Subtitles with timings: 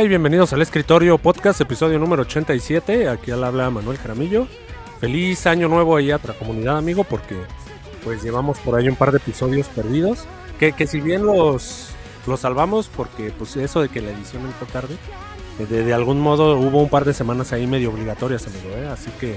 [0.00, 3.08] Y bienvenidos al Escritorio Podcast, episodio número 87.
[3.08, 4.46] Aquí al habla Manuel Jaramillo.
[5.00, 7.36] Feliz año nuevo ahí a otra comunidad, amigo, porque
[8.04, 10.20] pues llevamos por ahí un par de episodios perdidos.
[10.60, 11.88] Que, que si bien los,
[12.28, 14.94] los salvamos, porque pues eso de que la edición entró tarde,
[15.58, 18.86] eh, de, de algún modo hubo un par de semanas ahí medio obligatorias, amigo, ¿eh?
[18.86, 19.34] Así que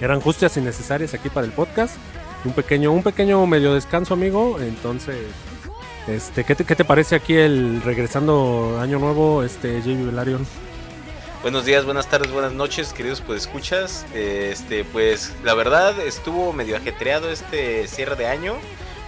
[0.00, 1.96] eran justas y necesarias aquí para el podcast.
[2.44, 4.60] Un pequeño, un pequeño medio descanso, amigo.
[4.60, 5.16] Entonces,
[6.06, 10.46] este, ¿qué te, qué te parece aquí el regresando año nuevo, este JB Velarion?
[11.42, 14.04] Buenos días, buenas tardes, buenas noches, queridos pues escuchas.
[14.14, 18.54] Este, pues la verdad estuvo medio ajetreado este cierre de año.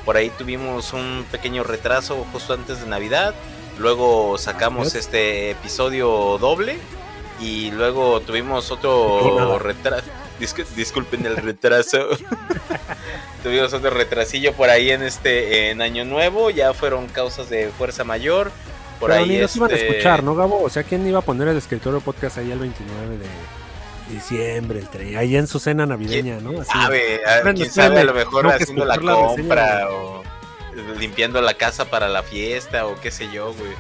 [0.04, 3.34] Por ahí tuvimos un pequeño retraso justo antes de Navidad.
[3.78, 6.78] Luego sacamos este episodio doble
[7.40, 10.06] y luego tuvimos otro retraso.
[10.39, 12.08] Disculpen el retraso.
[13.42, 16.50] Tuvimos otro retrasillo por ahí en este en Año Nuevo.
[16.50, 18.50] Ya fueron causas de fuerza mayor.
[18.98, 20.61] Por Pero ahí ni nos iban a este, escuchar, ¿no, Gabo?
[20.62, 23.27] O sea, ¿quién iba a poner el escritorio podcast ahí el 29 de
[24.12, 26.61] diciembre, el ahí en su cena navideña, ¿no?
[26.61, 30.23] Así, sabe, a- Bueno, quién sabe, a lo mejor haciendo la reseña, compra o
[30.98, 33.73] limpiando la casa para la fiesta o qué sé yo, güey.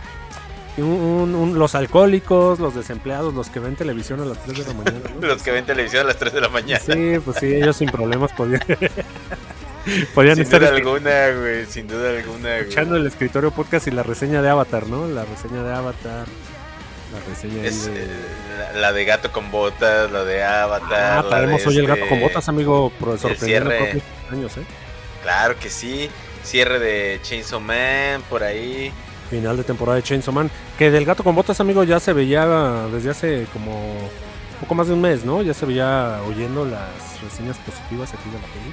[0.82, 4.64] Un- un- un- los alcohólicos, los desempleados, los que ven televisión a las 3 de
[4.66, 5.26] la mañana, ¿no?
[5.26, 6.80] Los que ven televisión a las 3 de la mañana.
[6.84, 8.60] Sí, pues sí, ellos sin problemas podían,
[10.14, 12.60] podían Sin estar duda alguna, güey, sin duda alguna, güey.
[12.60, 15.06] escuchando el escritorio podcast y la reseña de Avatar, ¿no?
[15.06, 16.26] La reseña de Avatar,
[17.12, 18.02] la reseña Es, de...
[18.02, 18.06] eh,
[18.74, 21.24] la, la de gato con botas, la de Avatar.
[21.24, 24.02] Ah, traemos hoy el gato este- con botas, amigo, pro- sorprendiendo cierre.
[24.30, 24.62] años, ¿eh?
[25.22, 26.10] Claro que sí.
[26.44, 28.92] Cierre de Chainsaw Man por ahí.
[29.30, 30.50] Final de temporada de Chainsaw Man.
[30.78, 32.46] Que del gato con botas, amigo, ya se veía
[32.92, 33.72] desde hace como
[34.60, 35.42] poco más de un mes, ¿no?
[35.42, 38.72] Ya se veía oyendo las reseñas positivas aquí de la peli.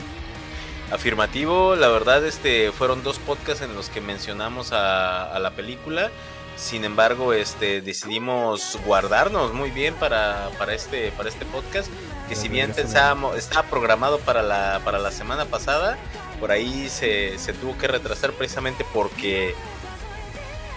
[0.92, 6.12] Afirmativo, la verdad, este fueron dos podcasts en los que mencionamos a, a la película.
[6.56, 11.90] Sin embargo, este decidimos guardarnos muy bien para, para este para este podcast.
[12.30, 15.98] Que si bien pensábamos, estaba programado para la, para la semana pasada,
[16.40, 19.54] por ahí se, se tuvo que retrasar precisamente porque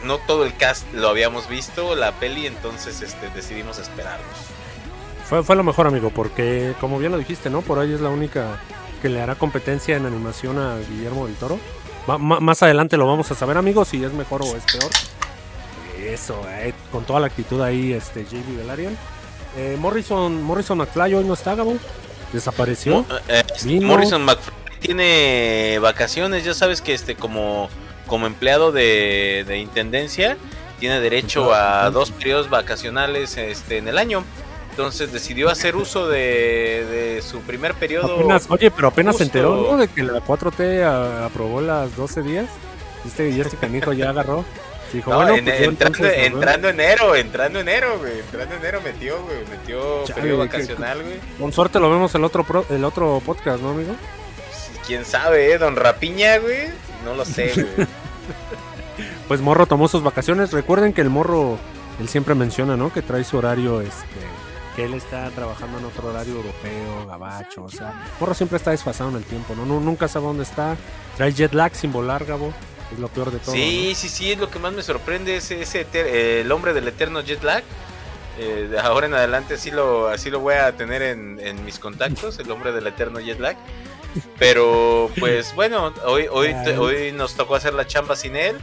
[0.04, 4.26] no todo el cast lo habíamos visto, la peli, entonces este, decidimos esperarnos.
[5.28, 7.60] Fue, fue lo mejor, amigo, porque como bien lo dijiste, ¿no?
[7.62, 8.60] Por ahí es la única
[9.02, 11.58] que le hará competencia en animación a Guillermo del Toro.
[12.06, 14.90] Ma- más adelante lo vamos a saber, amigos, si es mejor o es peor.
[16.00, 18.96] Eso, eh, con toda la actitud ahí, este JB Velarian.
[19.56, 21.76] Eh, Morrison, Morrison McFly hoy no está, Gabo.
[22.32, 23.02] Desapareció.
[23.02, 23.44] Mo- eh.
[23.82, 27.68] Morrison McFly tiene vacaciones, ya sabes que este como,
[28.08, 30.36] como empleado de, de intendencia
[30.80, 34.24] tiene derecho a dos periodos vacacionales este, en el año.
[34.70, 38.14] Entonces decidió hacer uso de, de su primer periodo.
[38.14, 39.76] Apenas, oye, pero apenas se enteró, ¿no?
[39.76, 42.46] De que la 4T a- aprobó las 12 días.
[43.04, 44.44] Y este, y este canijo ya agarró.
[44.92, 48.20] Dijo, No, bueno, en- pues yo entrando, entonces, nos entrando enero, entrando enero, güey.
[48.20, 49.38] Entrando enero metió, güey.
[49.50, 51.16] Metió Chale, periodo vacacional, güey.
[51.40, 53.94] Con suerte lo vemos el otro, pro- el otro podcast, ¿no, amigo?
[54.86, 55.58] Quién sabe, ¿eh?
[55.58, 56.68] Don Rapiña, güey.
[57.08, 57.86] No lo sé, güey.
[59.28, 60.52] Pues Morro tomó sus vacaciones.
[60.52, 61.58] Recuerden que el Morro,
[62.00, 62.92] él siempre menciona, ¿no?
[62.92, 64.06] Que trae su horario, este,
[64.74, 69.10] que él está trabajando en otro horario europeo, gabacho, o sea, Morro siempre está desfasado
[69.10, 69.66] en el tiempo, ¿no?
[69.66, 70.76] Nu- Nunca sabe dónde está.
[71.16, 72.52] Trae jet lag sin volar, Gabo.
[72.92, 73.54] Es lo peor de todo.
[73.54, 76.72] Sí, sí, sí, es lo que más me sorprende, es ese eter- eh, el hombre
[76.72, 77.62] del eterno jet lag.
[78.38, 81.78] Eh, de ahora en adelante así lo, así lo voy a tener en, en mis
[81.78, 83.56] contactos, el hombre del eterno jet lag.
[84.38, 88.56] Pero pues bueno, hoy, hoy, te- hoy nos tocó hacer la chamba sin él.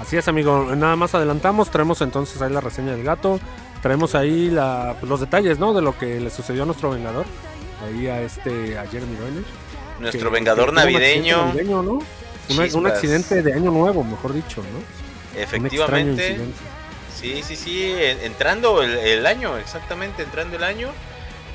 [0.00, 0.74] Así es, amigo.
[0.76, 1.70] Nada más adelantamos.
[1.70, 3.40] Traemos entonces ahí la reseña del gato.
[3.82, 5.72] Traemos ahí la, pues, los detalles, ¿no?
[5.74, 7.24] De lo que le sucedió a nuestro vengador.
[7.84, 9.44] Ahí a este, a Jeremy Renner.
[10.00, 11.46] Nuestro que- vengador que tuvo un accidente navideño.
[11.46, 11.98] navideño, ¿no?
[12.78, 15.40] Un, accidente de año nuevo, mejor dicho, ¿no?
[15.40, 16.38] Efectivamente.
[17.14, 20.88] Sí, sí, sí, en- entrando el, el año, exactamente, entrando el año,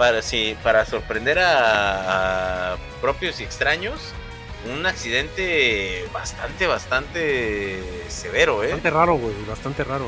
[0.01, 3.99] para, sí, para sorprender a, a propios y extraños,
[4.73, 8.69] un accidente bastante, bastante severo, ¿eh?
[8.69, 10.07] Bastante raro, güey, bastante raro.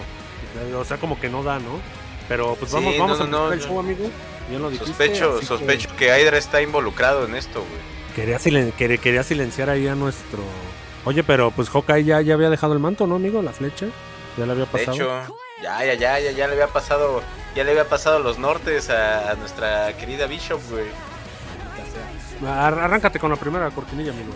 [0.79, 1.79] O sea, como que no da, ¿no?
[2.27, 4.09] Pero pues Sí, vamos, vamos no, a no, el show, amigo.
[4.49, 8.15] Bien lo dijiste, Sospecho, sospecho que Hydra está involucrado en esto, güey.
[8.15, 10.39] que Quería, silen- quería, quería silenciar ahí a nuestro...
[11.05, 13.43] Oye, pero pues Hawkeye ya, ya había dejado el manto, ¿no, amigo?
[13.43, 13.85] La flecha.
[14.37, 14.95] Ya le había De pasado.
[14.95, 17.23] hecho, ya, ya, ya, ya, ya le había pasado,
[17.55, 20.85] ya le había pasado los nortes a, a nuestra querida Bishop, güey.
[22.45, 24.33] Ar- Arráncate con la primera cortinilla, amigo.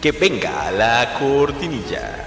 [0.00, 2.26] Que venga la cortinilla.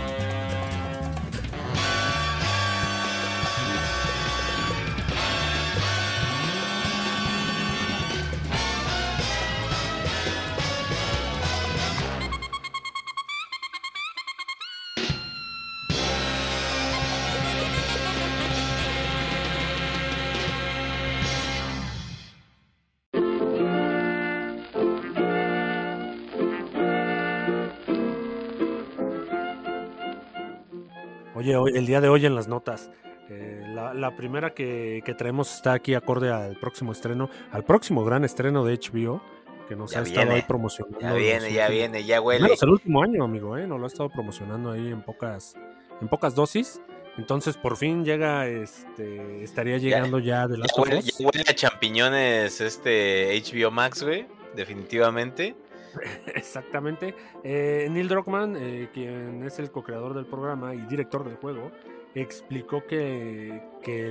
[31.41, 32.91] Oye, hoy- el día de hoy en las notas,
[33.29, 38.03] eh, la, la primera que, que traemos está aquí acorde al próximo estreno, al próximo
[38.05, 39.21] gran estreno de HBO,
[39.67, 40.99] que nos Ya ha estado viene, ahí promocionando.
[40.99, 42.41] Ya viene, ya viene, ya huele.
[42.41, 43.65] Bueno, es el último año, amigo, ¿eh?
[43.65, 45.55] Nos lo ha estado promocionando ahí en pocas,
[46.01, 46.79] en pocas dosis.
[47.17, 51.17] Entonces, por fin llega, este, estaría llegando ya, de Ya Last of huele, Us.
[51.17, 54.27] ya huele a champiñones este HBO Max, güey.
[54.55, 55.55] Definitivamente.
[56.35, 57.15] Exactamente.
[57.43, 61.71] Eh, Neil Druckmann, eh, quien es el co-creador del programa y director del juego,
[62.15, 63.61] explicó que,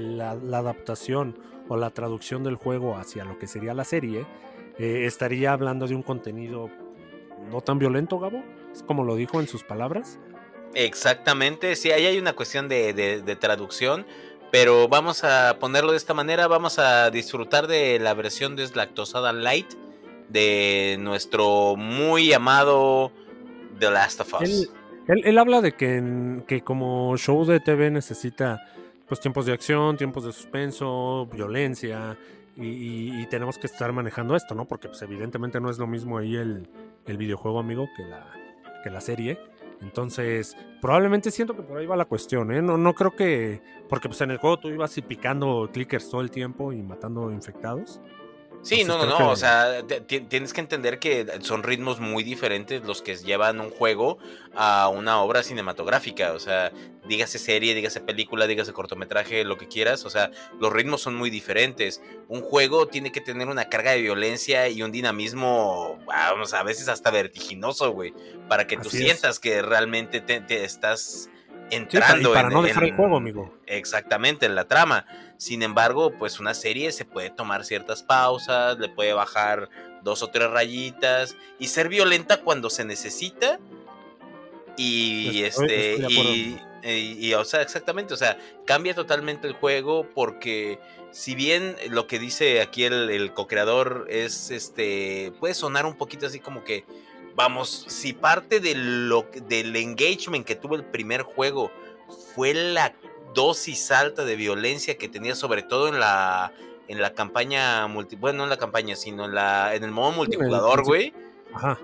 [0.00, 1.38] la, adaptación
[1.68, 4.26] o la traducción del juego hacia lo que sería la serie
[4.78, 6.70] eh, estaría hablando de un contenido
[7.50, 8.42] no tan violento, Gabo.
[8.72, 10.18] Es como lo dijo en sus palabras.
[10.74, 11.76] Exactamente.
[11.76, 14.06] Sí, ahí hay una cuestión de, de- de traducción.
[14.52, 16.48] Pero vamos a ponerlo de esta manera.
[16.48, 19.74] Vamos a disfrutar de la versión deslactosada light
[20.30, 23.12] de nuestro muy amado
[23.78, 24.70] The Last of Us.
[25.06, 28.60] Él, habla de que, que como show de TV necesita
[29.08, 32.16] pues tiempos de acción, tiempos de suspenso, violencia
[32.56, 34.66] y tenemos que estar manejando esto, ¿no?
[34.66, 36.68] Porque pues evidentemente no es lo mismo ahí el,
[37.06, 38.26] el videojuego, amigo, que la,
[38.82, 39.38] que la serie.
[39.80, 42.60] Entonces, probablemente siento que por ahí va la cuestión, ¿eh?
[42.60, 43.62] No, no creo que...
[43.88, 47.30] Porque pues en el juego tú ibas y picando clickers todo el tiempo y matando
[47.30, 48.00] infectados.
[48.62, 49.30] Sí, no, no, no.
[49.30, 54.18] O sea, tienes que entender que son ritmos muy diferentes los que llevan un juego
[54.54, 56.32] a una obra cinematográfica.
[56.32, 56.70] O sea,
[57.08, 60.04] dígase serie, dígase película, dígase cortometraje, lo que quieras.
[60.04, 60.30] O sea,
[60.60, 62.02] los ritmos son muy diferentes.
[62.28, 66.88] Un juego tiene que tener una carga de violencia y un dinamismo, vamos, a veces
[66.88, 68.12] hasta vertiginoso, güey.
[68.48, 69.04] Para que tú Así es.
[69.04, 71.30] sientas que realmente te, te estás
[71.70, 73.54] Sí, entrando para, en- no dejar el juego, amigo.
[73.66, 75.06] Exactamente, en la trama.
[75.38, 79.68] Sin embargo, pues una serie se puede tomar ciertas pausas, le puede bajar
[80.02, 83.58] dos o tres rayitas y ser violenta cuando se necesita.
[84.76, 86.60] Y este, y-
[87.28, 90.78] y, o sea, exactamente, o sea, cambia totalmente el juego porque
[91.10, 96.26] si bien lo que dice aquí el, el co-creador es este, puede sonar un poquito
[96.26, 96.86] así como que,
[97.40, 101.70] vamos, si parte de lo, del engagement que tuvo el primer juego
[102.34, 102.92] fue la
[103.34, 106.52] dosis alta de violencia que tenía, sobre todo en la
[106.88, 110.12] en la campaña multi, bueno, no en la campaña, sino en la en el modo
[110.12, 111.14] multijugador, güey,
[111.54, 111.78] Ajá.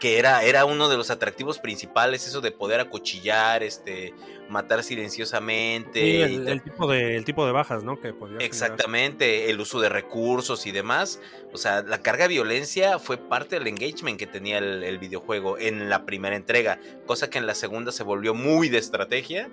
[0.00, 4.12] Que era era uno de los atractivos principales eso de poder acuchillar, este,
[4.48, 8.00] matar silenciosamente Sí, el, tipo de, el tipo de bajas, ¿no?
[8.00, 8.42] Que podía generar.
[8.42, 11.20] Exactamente, el uso de recursos y demás.
[11.52, 15.58] O sea, la carga de violencia fue parte del engagement que tenía el, el videojuego
[15.58, 19.48] en la primera entrega, cosa que en la segunda se volvió muy de estrategia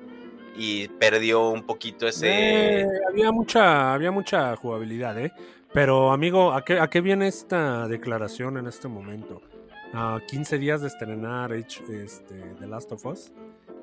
[0.57, 2.81] y perdió un poquito ese...
[2.81, 5.31] Eh, había mucha, había mucha jugabilidad, ¿eh?
[5.73, 9.41] Pero, amigo, ¿a qué, ¿a qué viene esta declaración en este momento?
[9.93, 12.05] A 15 días de estrenar este,
[12.59, 13.31] The Last of Us,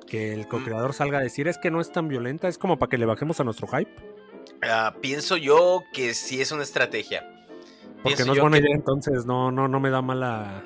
[0.07, 2.89] que el co-creador salga a decir es que no es tan violenta, es como para
[2.89, 3.91] que le bajemos a nuestro hype,
[4.61, 7.27] Ah, pienso yo que sí es una estrategia.
[8.03, 10.63] porque Pienso no es buena que- idea, entonces no, no, no me da mala...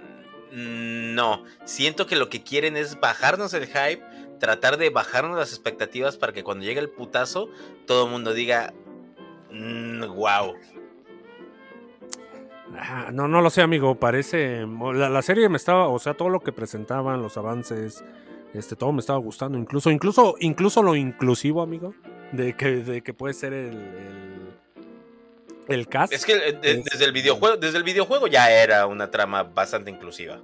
[0.52, 4.04] Mm, No, siento que lo que quieren es bajarnos el hype,
[4.40, 7.50] tratar de bajarnos las expectativas para que cuando llegue el putazo
[7.88, 8.74] todo el mundo diga,
[9.52, 10.56] wow.
[12.78, 13.96] Ah, no, no lo sé, amigo.
[13.96, 14.66] Parece.
[14.94, 15.88] La, la serie me estaba.
[15.90, 18.04] O sea, todo lo que presentaban, los avances.
[18.54, 19.58] Este, todo me estaba gustando.
[19.58, 21.94] Incluso, incluso, incluso lo inclusivo, amigo.
[22.32, 23.74] De que, de que puede ser el.
[23.76, 24.50] El,
[25.68, 26.14] el cast.
[26.14, 29.44] Es que eh, de- Es- desde el videojuego, desde el videojuego ya era una trama
[29.44, 30.40] bastante inclusiva.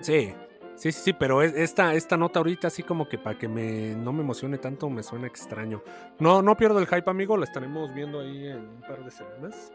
[0.00, 0.32] Sí.
[0.76, 3.94] Sí, sí, sí, pero es- esta, esta nota ahorita así como que para que me,
[3.94, 5.84] no me emocione tanto me suena extraño.
[6.18, 9.72] No, no pierdo el hype, amigo, la estaremos viendo ahí en un par de semanas.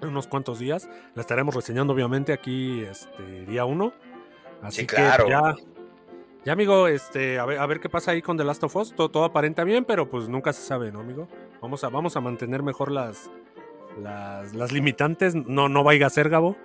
[0.00, 0.88] En unos cuantos días.
[1.14, 3.92] La estaremos reseñando obviamente aquí este día uno.
[4.62, 5.28] Así Sí, que claro.
[5.28, 5.56] ya.
[6.44, 8.94] Ya, amigo, este, a ver, a ver qué pasa ahí con The Last of Us.
[8.94, 11.28] Todo, todo aparenta bien, pero pues nunca se sabe, ¿no, amigo?
[11.60, 13.30] Vamos a, vamos a mantener mejor las,
[14.00, 15.34] las, las limitantes.
[15.34, 16.56] No, no vaya a ser, Gabo.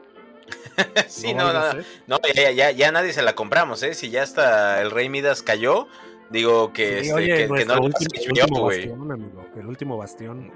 [1.08, 3.94] sí, no, no, no, no, ya, ya, ya nadie se la compramos, ¿eh?
[3.94, 5.88] Si ya hasta el Rey Midas cayó,
[6.34, 10.52] Digo que, Sí, este, oye, que, no último, el bastión, amigo, el último bastión.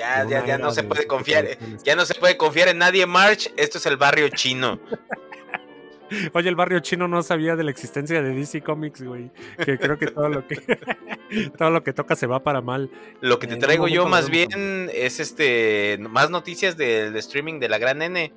[0.00, 1.44] Ya, ya, ya no se de puede confiar.
[1.44, 1.82] producciones.
[1.84, 3.52] Ya no se puede confiar en nadie, March.
[3.58, 4.80] Esto es el barrio chino.
[6.32, 9.30] Oye, el barrio chino no sabía de la existencia de DC Comics, güey.
[9.62, 10.56] Que creo que todo lo que
[11.58, 12.90] todo lo que toca se va para mal.
[13.20, 17.76] Lo que te traigo yo más bien es este más noticias del streaming de la
[17.76, 18.32] gran N.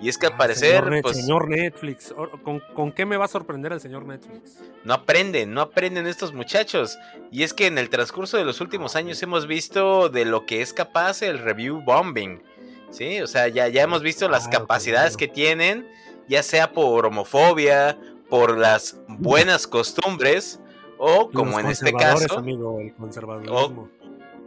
[0.00, 3.16] Y es que al Ah, parecer, señor, pues señor Netflix, o- ¿con, con qué me
[3.16, 4.58] va a sorprender el señor Netflix?
[4.82, 6.98] no aprenden, no aprenden estos muchachos.
[7.30, 10.62] Y es que en el transcurso de los últimos años hemos visto de lo que
[10.62, 12.42] es capaz el review bombing.
[12.90, 15.32] Sí, o sea, ya, ya hemos visto las Claro, capacidades claro.
[15.32, 15.88] que tienen,
[16.28, 17.98] ya sea por homofobia,
[18.28, 20.60] por las buenas costumbres,
[20.98, 23.88] o como en este caso, amigo, el conservadurismo.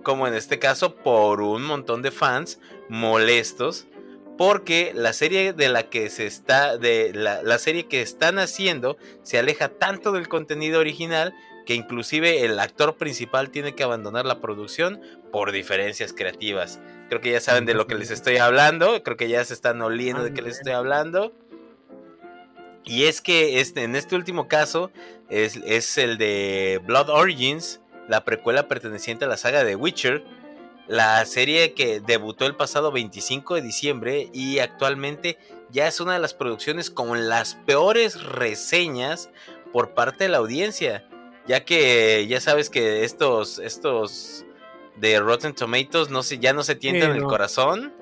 [0.04, 3.88] como en este caso, por un montón de fans molestos.
[4.38, 6.77] Porque la serie de la que se está.
[6.77, 11.34] de la, serie que están haciendo se aleja tanto del contenido original.
[11.65, 15.01] Que inclusive el actor principal tiene que abandonar la producción
[15.34, 16.79] por diferencias creativas.
[17.10, 19.03] Creo que ya saben de lo que les estoy hablando.
[19.03, 21.34] Creo que ya se están oliendo de qué les estoy hablando.
[22.88, 24.91] Y es que este, en este último caso
[25.29, 30.24] es, es el de Blood Origins, la precuela perteneciente a la saga de Witcher,
[30.88, 35.38] la serie que debutó el pasado 25 de diciembre y actualmente
[35.70, 39.29] ya es una de las producciones con las peores reseñas
[39.74, 41.06] por parte de la audiencia,
[41.48, 44.46] ya que ya sabes que estos estos
[44.96, 47.94] de Rotten Tomatoes no se, ya no se tientan Sí, el corazón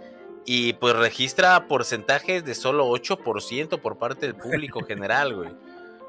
[0.46, 5.50] y pues registra porcentajes de solo 8% por parte del público general, güey.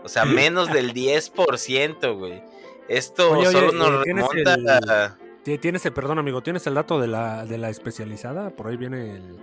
[0.05, 2.43] O sea, menos del 10%, güey.
[2.89, 5.19] Esto Oye, oye, solo nos eh, ¿tienes remonta el- a...
[5.47, 8.51] Ti- Tienes, el- perdón, amigo, ¿tienes el dato de la, de la especializada?
[8.51, 9.37] Por ahí viene el...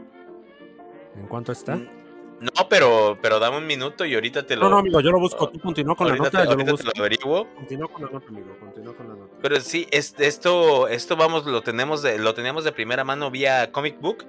[1.16, 1.78] ¿En cuánto está?
[1.78, 4.64] No, pero, pero dame un minuto y ahorita te lo...
[4.64, 5.48] No, no, amigo, yo lo busco.
[5.48, 6.92] Tú continúa con la nota, te, yo lo ahorita te busco.
[6.94, 7.48] lo averiguo.
[7.56, 9.34] Continúa con la nota, amigo, continúa con la nota.
[9.42, 13.72] Pero sí, es- esto, esto vamos, lo tenemos de, lo teníamos de primera mano vía
[13.72, 14.26] Comic Book.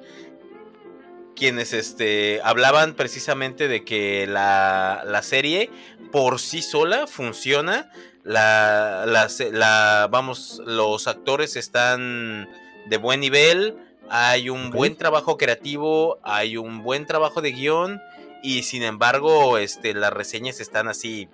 [1.35, 5.71] Quienes este, hablaban precisamente de que la, la serie
[6.13, 7.91] por sí sola funciona.
[8.25, 12.49] La, la, la- vamos, los actores están
[12.87, 13.77] de buen nivel.
[14.09, 16.19] Hay un buen trabajo creativo.
[16.23, 18.01] Hay un buen trabajo de guion.
[18.43, 21.29] Y sin embargo, este, las reseñas están así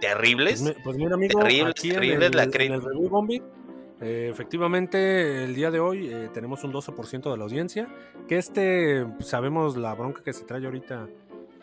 [0.00, 0.62] terribles.
[0.62, 3.42] Pues, pues mira, amigo, Terribles, terribles el, la en el review bombing,
[4.00, 7.88] eh, efectivamente, el día de hoy eh, tenemos un 12% de la audiencia.
[8.28, 11.06] Que este, pues, sabemos la bronca que se trae ahorita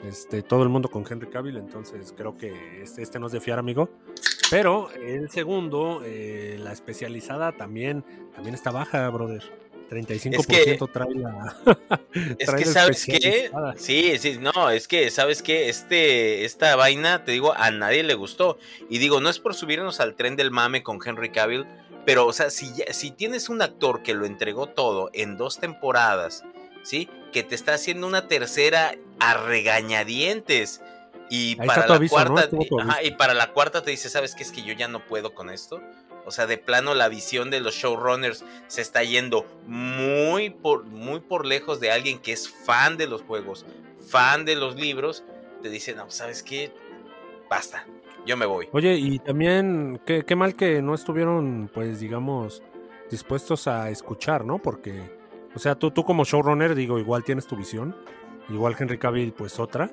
[0.06, 3.42] este, todo el mundo con Henry Cavill, entonces creo que este, este no es de
[3.42, 3.90] fiar, amigo.
[4.52, 8.04] Pero el segundo, eh, la especializada también,
[8.36, 9.42] también está baja, brother.
[9.90, 11.58] 35% trae la.
[12.38, 16.76] Es trae que la sabes qué, sí, sí, no, es que sabes que este, esta
[16.76, 18.58] vaina, te digo, a nadie le gustó.
[18.90, 21.66] Y digo, no es por subirnos al tren del mame con Henry Cavill,
[22.06, 26.44] pero, o sea, si, si tienes un actor que lo entregó todo en dos temporadas,
[26.84, 27.10] ¿sí?
[27.32, 30.82] Que te está haciendo una tercera a regañadientes.
[31.32, 32.50] Y Ahí para la cuarta,
[32.82, 34.44] ajá, y para la cuarta te dice, ¿sabes qué?
[34.44, 35.82] Es que yo ya no puedo con esto.
[36.26, 41.22] O sea, de plano la visión de los showrunners se está yendo muy por, muy
[41.22, 43.66] por lejos de alguien que es fan de los juegos,
[44.10, 45.24] fan de los libros.
[45.64, 46.74] Te dice, no, ¿sabes qué?
[47.50, 47.88] Basta,
[48.26, 48.68] yo me voy.
[48.74, 52.62] Oye, y también, qué, qué mal que no estuvieron, pues, digamos,
[53.10, 54.60] dispuestos a escuchar, ¿no?
[54.60, 55.10] Porque,
[55.56, 57.96] o sea, tú, tú como showrunner, digo, igual tienes tu visión,
[58.50, 59.90] igual Henry Cavill, pues otra,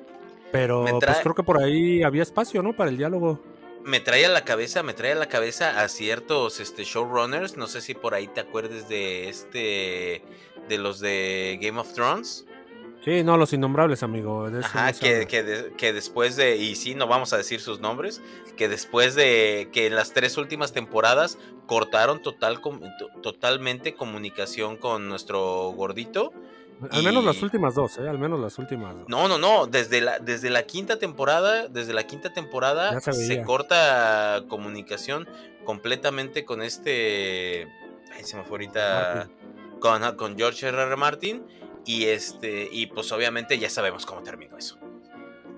[0.51, 2.75] pero pues creo que por ahí había espacio, ¿no?
[2.75, 3.39] Para el diálogo.
[3.83, 7.55] Me trae a la cabeza, me trae a la cabeza a ciertos este, showrunners.
[7.57, 10.21] No sé si por ahí te acuerdes de este,
[10.67, 12.45] de los de Game of Thrones.
[13.05, 14.49] Sí, no, los innombrables, amigo.
[14.49, 17.61] de Ajá, no que, que, de- que después de, y sí, no vamos a decir
[17.61, 18.21] sus nombres,
[18.57, 22.81] que después de que en las tres últimas temporadas cortaron total, com-
[23.23, 26.33] totalmente comunicación con nuestro gordito.
[26.91, 28.07] Al menos las últimas dos, ¿eh?
[28.07, 29.09] Al menos las últimas dos.
[29.09, 34.43] No, no, no, desde la, desde la quinta temporada, desde la quinta temporada se corta
[34.47, 35.27] comunicación
[35.65, 37.67] completamente con este,
[38.13, 39.29] ay, se me fue ahorita,
[39.79, 40.81] con, con George R.
[40.81, 40.95] R.
[40.95, 41.43] Martin.
[41.85, 44.77] Y este, y pues obviamente ya sabemos cómo terminó eso.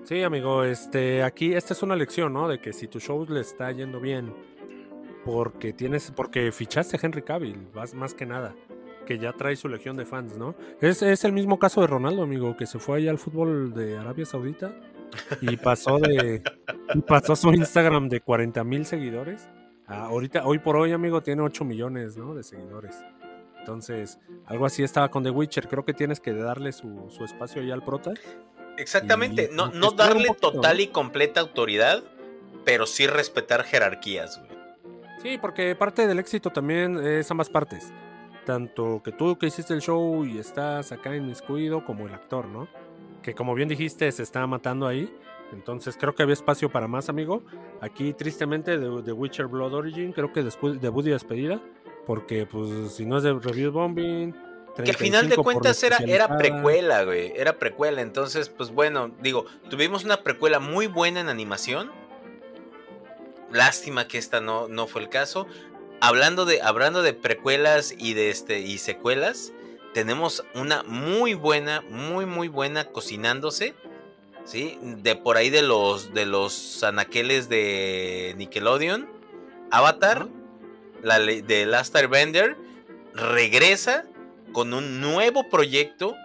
[0.04, 2.48] Sí, amigo, este, aquí, esta es una lección, ¿no?
[2.48, 4.34] De que si tu show le está yendo bien,
[5.24, 8.54] porque tienes, porque fichaste a Henry Cavill, más, más que nada,
[9.06, 10.54] que ya trae su legión de fans, ¿no?
[10.80, 13.98] Es, es el mismo caso de Ronaldo, amigo, que se fue allá al fútbol de
[13.98, 14.74] Arabia Saudita
[15.40, 16.42] y pasó de,
[16.94, 19.48] y pasó su Instagram de 40 mil seguidores.
[19.86, 22.34] a ahorita, hoy por hoy, amigo, tiene 8 millones, ¿no?
[22.34, 22.96] De seguidores.
[23.58, 25.68] Entonces, algo así estaba con The Witcher.
[25.68, 28.12] Creo que tienes que darle su, su espacio ya al prota.
[28.76, 30.82] Exactamente, Y no, no darle poquito, total ¿no?
[30.82, 32.02] y completa autoridad,
[32.64, 34.50] pero sí respetar jerarquías, güey.
[35.22, 37.92] Sí, porque parte del éxito también es ambas partes.
[38.44, 42.68] Tanto que tú que hiciste el show y estás acá inmiscuido como el actor, ¿no?
[43.22, 45.14] Que como bien dijiste, se está matando ahí.
[45.52, 47.42] Entonces creo que había espacio para más, amigo.
[47.80, 51.60] Aquí, tristemente, de, de Witcher Blood Origin, creo que después debut y despedida.
[52.06, 54.32] Porque, pues, si no es de Review Bombing.
[54.74, 57.32] Que al final de 35 por cuentas era, era precuela, güey.
[57.36, 58.00] Era precuela.
[58.00, 61.92] Entonces, pues bueno, digo, tuvimos una precuela muy buena en animación.
[63.52, 65.46] Lástima que esta no, no fue el caso.
[66.04, 69.52] Hablando de, hablando de precuelas y de este y secuelas,
[69.94, 73.76] tenemos una muy buena, muy, muy buena cocinándose.
[74.44, 74.80] ¿Sí?
[74.82, 79.08] De por ahí de los de los anaqueles de Nickelodeon.
[79.70, 80.26] Avatar,
[81.04, 82.56] la de Last Airbender,
[83.14, 84.04] regresa
[84.52, 86.16] con un nuevo proyecto,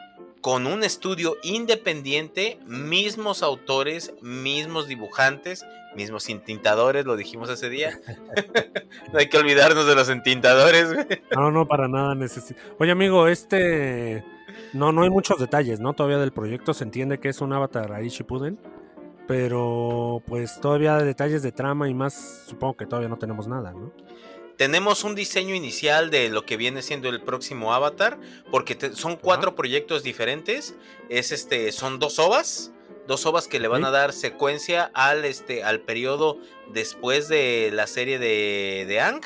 [0.47, 7.99] con un estudio independiente, mismos autores, mismos dibujantes, mismos entintadores, lo dijimos ese día.
[9.11, 10.87] no hay que olvidarnos de los entintadores.
[11.35, 12.61] No, no, para nada necesito.
[12.79, 14.23] Oye, amigo, este.
[14.71, 15.91] No, no hay muchos detalles, ¿no?
[15.91, 18.57] Todavía del proyecto se entiende que es un avatar ahí Shippuden.
[19.27, 23.91] Pero, pues, todavía detalles de trama y más, supongo que todavía no tenemos nada, ¿no?
[24.57, 29.15] Tenemos un diseño inicial de lo que viene siendo el próximo Avatar, porque te- son
[29.15, 30.75] cuatro proyectos diferentes.
[31.09, 32.71] Es este, son dos ovas,
[33.05, 36.39] dos ovas que le van a dar secuencia al este, al periodo
[36.73, 39.21] después de la serie de, de Ang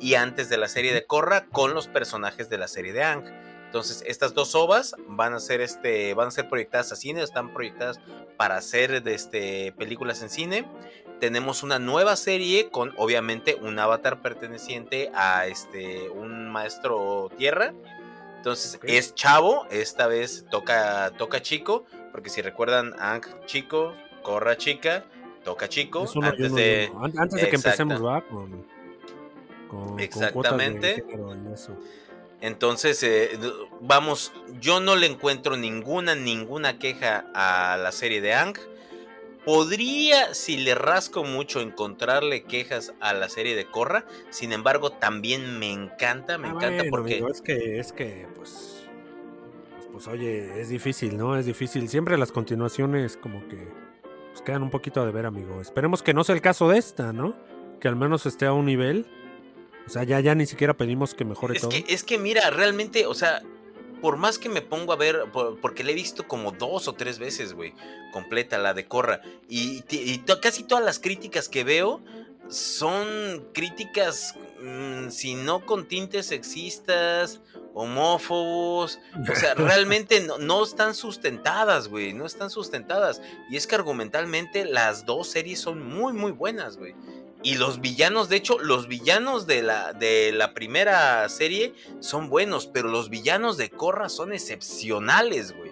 [0.00, 3.24] y antes de la serie de Korra con los personajes de la serie de Ang.
[3.66, 7.52] Entonces, estas dos ovas van a ser este, van a ser proyectadas a cine, están
[7.52, 8.00] proyectadas
[8.36, 10.66] para hacer este, películas en cine
[11.20, 17.72] tenemos una nueva serie con obviamente un avatar perteneciente a este un maestro tierra.
[18.36, 25.04] Entonces es chavo, esta vez toca toca chico, porque si recuerdan Ang chico, Corra chica,
[25.44, 27.12] toca chico uno antes uno de uno.
[27.16, 28.20] Antes de que empecemos, ¿va?
[28.22, 28.64] Con,
[29.68, 31.04] con, con Exactamente.
[31.52, 31.76] eso.
[32.40, 33.38] Entonces, eh,
[33.80, 38.56] vamos, yo no le encuentro ninguna, ninguna queja a la serie de Ang.
[39.44, 44.04] Podría, si le rasco mucho, encontrarle quejas a la serie de Korra.
[44.30, 47.12] Sin embargo, también me encanta, me Ah, encanta bueno, porque...
[47.14, 48.84] amigo, es que, es que, pues,
[49.74, 51.36] pues, pues, oye, es difícil, ¿no?
[51.36, 51.88] Es difícil.
[51.88, 53.68] Siempre las continuaciones como que
[54.32, 55.60] pues, quedan un poquito de ver, amigo.
[55.60, 57.34] Esperemos que no sea el caso de esta, ¿no?
[57.80, 59.06] Que al menos esté a un nivel.
[59.86, 61.70] O sea, ya, ya ni siquiera pedimos que mejore Es todo.
[61.70, 63.40] que, es que mira, realmente, o sea,
[64.00, 66.92] por más que me pongo a ver, por- porque la he visto como dos o
[66.94, 67.74] tres veces, güey,
[68.12, 69.82] completa la de Corra, y,
[70.40, 72.00] casi todas las críticas que veo
[72.48, 77.40] son críticas, mm, si no con tintes sexistas,
[77.78, 78.98] homófobos,
[79.30, 83.22] o sea, realmente no, no están sustentadas, güey, no están sustentadas.
[83.50, 86.94] Y es que argumentalmente las dos series son muy, muy buenas, güey.
[87.42, 92.66] Y los villanos, de hecho, los villanos de la, de la primera serie son buenos,
[92.66, 95.70] pero los villanos de Korra son excepcionales, güey.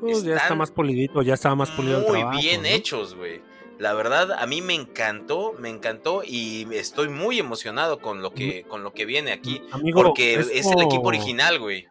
[0.00, 2.68] Pues, ya está más polidito, ya estaba más pulido el Muy trabajo, bien ¿no?
[2.68, 3.40] hechos, güey.
[3.78, 8.62] La verdad, a mí me encantó, me encantó y estoy muy emocionado con lo que,
[8.64, 9.62] con lo que viene aquí.
[9.72, 11.86] Amigo, Porque es el equipo original, güey.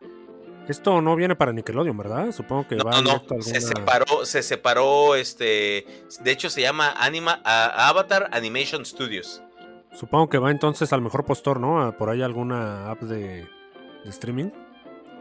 [0.70, 2.32] Esto no viene para Nickelodeon, ¿verdad?
[2.32, 5.86] Supongo que No, va no, no, directo a se alguna- separó, se separó, este,
[6.22, 9.42] de hecho se llama Anima, a- Avatar Animation Studios.
[9.94, 11.82] Supongo que va entonces al mejor postor, ¿no?
[11.82, 13.46] A por ahí alguna app de,
[14.06, 14.52] de streaming.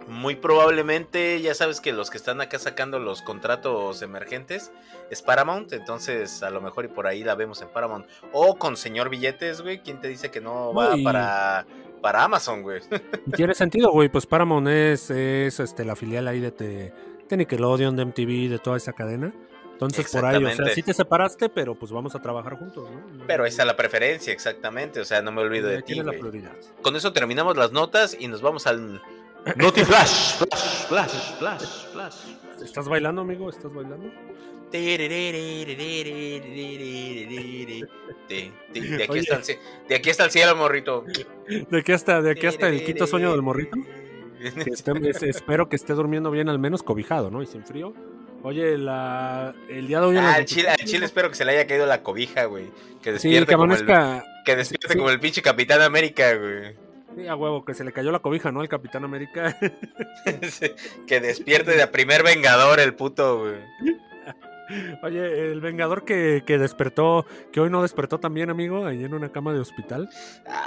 [0.08, 4.72] Muy probablemente, ya sabes que los que están acá sacando los contratos emergentes
[5.10, 8.06] es Paramount, entonces a lo mejor y por ahí la vemos en Paramount.
[8.32, 11.02] O con señor billetes, güey, ¿quién te dice que no va Uy.
[11.02, 11.66] para,
[12.00, 12.80] para Amazon, güey?
[13.36, 14.08] Tiene sentido, güey.
[14.08, 16.92] Pues Paramount es, es este, la filial ahí de, de,
[17.28, 19.32] de Nickelodeon, de MTV, de toda esa cadena.
[19.72, 23.02] Entonces por ahí, o sea, sí te separaste, pero pues vamos a trabrajar juntos, ¿no?
[23.26, 26.16] Pero esa es la preferencia, exactamente, o sea, no me olvido de ¿Quién ti, la
[26.16, 26.52] prioridad?
[26.82, 29.02] Con eso terminamos las notas y nos vamos al...
[29.56, 32.14] Noti Flash, Flash, Flash, Flash, Flash.
[32.64, 33.50] ¿Estás bailando, amigo?
[33.50, 34.08] ¿Estás bailando?
[34.70, 34.94] De,
[39.02, 39.42] aquí está el,
[39.88, 41.04] de aquí cielo, morrito.
[41.70, 43.76] ¿De qué hasta, de qué hasta el quinto sueño del morrito?
[44.40, 47.42] Que esté- es- espero que esté durmiendo bien, al menos cobijado, ¿no?
[47.42, 47.92] Y sin frío.
[48.44, 50.16] Oye, la, el día de hoy...
[50.16, 52.66] Ah, al chile, al chile espero que se le haya caído la cobija, güey.
[53.02, 53.86] Que Sí, despierte, que como, el,
[54.44, 54.98] que despierte sí.
[54.98, 56.74] como el pinche Capitán América, güey.
[57.16, 58.60] Sí, a huevo, que se le cayó la cobija, ¿no?
[58.60, 59.56] Al Capitán América.
[61.06, 63.56] que despierte de primer vengador el puto, güey.
[65.02, 69.30] Oye, el Vengador que, que despertó, que hoy no despertó también, amigo, ahí en una
[69.30, 70.08] cama de hospital.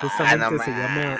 [0.02, 1.18] Justamente ah, no se llama-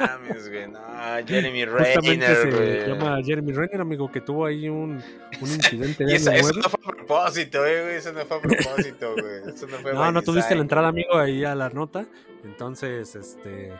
[0.00, 0.78] mames, güey, no,
[1.26, 2.86] Jeremy Justamente Renner, se güey.
[2.88, 5.02] llama Jeremy Renner, amigo, que tuvo ahí un,
[5.40, 7.94] un incidente de Y eso, año eso no fue a propósito, eh, güey.
[7.96, 9.54] Eso no fue a propósito, güey.
[9.54, 12.04] Eso no fue No, no tuviste la entrada, amigo, ahí a la nota.
[12.44, 13.72] Entonces, este,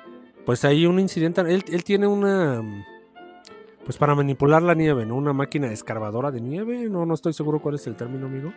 [0.48, 1.42] pues ahí un incidente.
[1.42, 2.62] Él, él tiene una,
[3.84, 5.14] pues para manipular la nieve, ¿no?
[5.16, 6.88] Una máquina escarbadora de nieve.
[6.88, 8.54] No, no estoy seguro cuál es el término, amigo.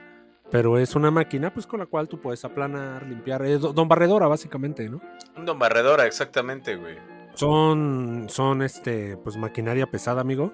[0.50, 3.42] Pero es una máquina, pues con la cual tú puedes aplanar, limpiar.
[3.46, 5.02] Es do- don barredora, básicamente, ¿no?
[5.36, 6.96] Un don barredora, exactamente, güey.
[7.34, 10.54] Son, son, este, pues maquinaria pesada, amigo.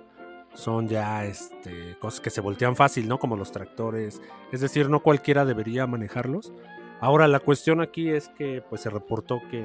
[0.55, 3.19] Son ya, este, cosas que se voltean fácil, ¿no?
[3.19, 4.23] Como los tractores.
[4.51, 6.51] Es decir, no cualquiera debería manejarlos.
[6.99, 9.63] Ahora, la cuestión aquí es que, pues, se reportó que,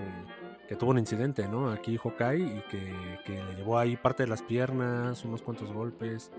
[0.72, 1.70] que tuvo un incidente, ¿no?
[1.70, 6.30] Aquí Hawkeye y que, que le llevó ahí parte de las piernas, unos cuantos golpes,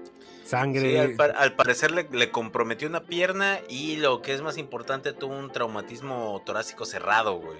[0.43, 0.81] sangre.
[0.89, 4.57] Sí, al, par- al parecer le, le comprometió una pierna y lo que es más
[4.57, 7.59] importante, tuvo un traumatismo torácico cerrado, güey.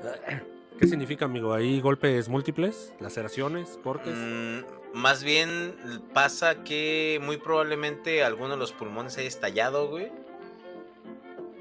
[0.78, 1.52] ¿Qué significa, amigo?
[1.52, 2.94] ¿Ahí golpes múltiples?
[2.98, 3.78] ¿Laceraciones?
[3.84, 4.14] ¿Cortes?
[4.16, 4.60] Mm,
[4.94, 5.74] más bien
[6.14, 10.10] pasa que muy probablemente alguno de los pulmones haya estallado, güey.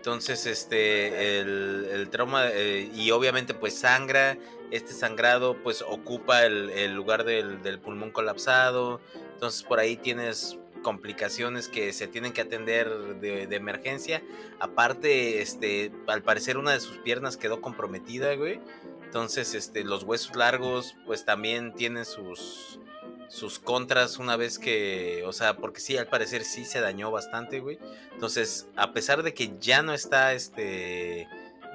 [0.08, 4.38] Entonces, este, el, el trauma, eh, y obviamente pues sangra,
[4.72, 9.02] este sangrado pues ocupa el, lugar del, del pulmón colapsado,
[9.34, 12.90] entonces por ahí tienes complicaciones que se tienen que atender
[13.20, 14.24] de, de emergencia.
[14.62, 18.62] Aparte, este, al parecer una de sus piernas quedó comprometida, güey.
[19.04, 22.80] Entonces, este, los huesos largos, pues también tienen sus,
[23.28, 27.60] sus contras una vez que, o sea, porque sí, al parecer sí se dañó bastante,
[27.60, 27.80] güey.
[28.14, 31.28] Entonces, a pesar de que ya no está, este,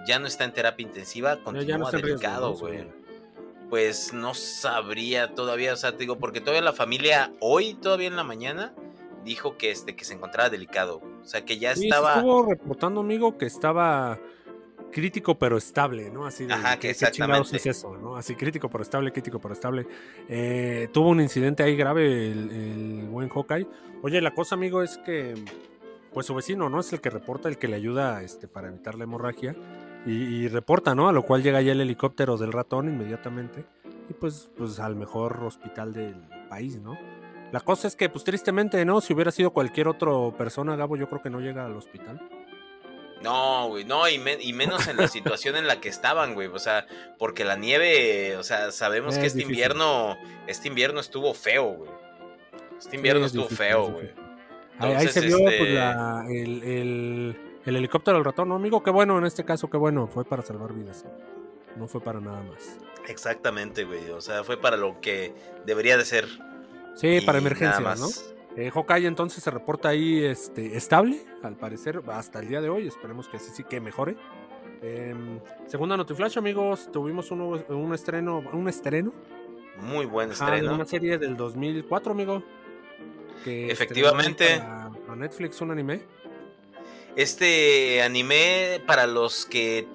[0.07, 2.87] ya no está en terapia intensiva, continúa no delicado, güey.
[3.69, 8.17] Pues no sabría todavía, o sea, te digo, porque todavía la familia, hoy, todavía en
[8.17, 8.75] la mañana,
[9.25, 11.13] dijo que, este, que se encontraba delicado, güey.
[11.23, 12.17] O sea, que ya Sí, estaba...
[12.17, 14.19] estuvo reportando, amigo, que estaba
[14.93, 16.27] crítico pero estable, ¿no?
[16.27, 17.57] Así de, Ajá, que ¿qué- qué chingados exactamente.
[17.57, 18.17] es eso, ¿no?
[18.17, 19.87] Así crítico pero estable, crítico pero estable.
[20.29, 23.67] Eh, tuvo un incidente ahí grave el, el buen Hawkeye.
[24.03, 25.35] Oye, la cosa, amigo, es que
[26.13, 26.81] pues su vecino, ¿no?
[26.81, 29.57] Es el que reporta, el que le ayuda este, para evitar la hemorragia.
[30.05, 31.09] Y, y reporta, ¿no?
[31.09, 33.65] A lo cual llega ya el helicóptero del ratón inmediatamente.
[34.11, 36.17] Y pues, pues al mejor hospital del
[36.51, 36.99] país, ¿no?
[37.53, 39.01] La cosa es que, pues tristemente, ¿no?
[39.01, 42.21] Si hubiera sido cualquier otra persona, Gabo, yo creo que no llega al hospital.
[43.23, 46.49] No, güey, no, y, me- y menos en la situación en la que estaban, güey.
[46.49, 46.87] O sea,
[47.19, 49.55] porque la nieve, o sea, sabemos Es que este difícil.
[49.55, 51.91] invierno, este invierno estuvo feo, güey.
[52.79, 54.11] Este invierno es estuvo difícil, feo, güey.
[54.79, 58.83] Ahí, se vio pues, este- la- el, el- el helicóptero del ratón, ¿no, amigo?
[58.83, 60.09] Qué bueno, en este caso, qué bueno.
[60.09, 61.05] Fue para salvar vidas.
[61.77, 62.77] No fue para nada más.
[63.09, 64.11] Exactamente, güey.
[64.11, 65.33] O sea, fue para lo que
[65.65, 66.27] debería de ser.
[66.97, 68.01] Sí, para y emergencias.
[68.01, 68.09] ¿no?
[68.57, 72.87] Eh, Hawkeye entonces se reporta ahí este, estable, al parecer, hasta el día de hoy.
[72.87, 74.17] Esperemos que así sí que mejore.
[74.83, 76.91] Em, segunda Notiflash, amigos.
[76.93, 79.13] Tuvimos un, nuevo- un estreno, un estreno,
[79.79, 80.75] Muy buen estreno.
[80.75, 82.43] una serie del 2004, amigo.
[83.45, 84.59] que Efectivamente.
[85.07, 86.03] para Netflix, un anime.
[87.17, 89.87] Este anime, para los que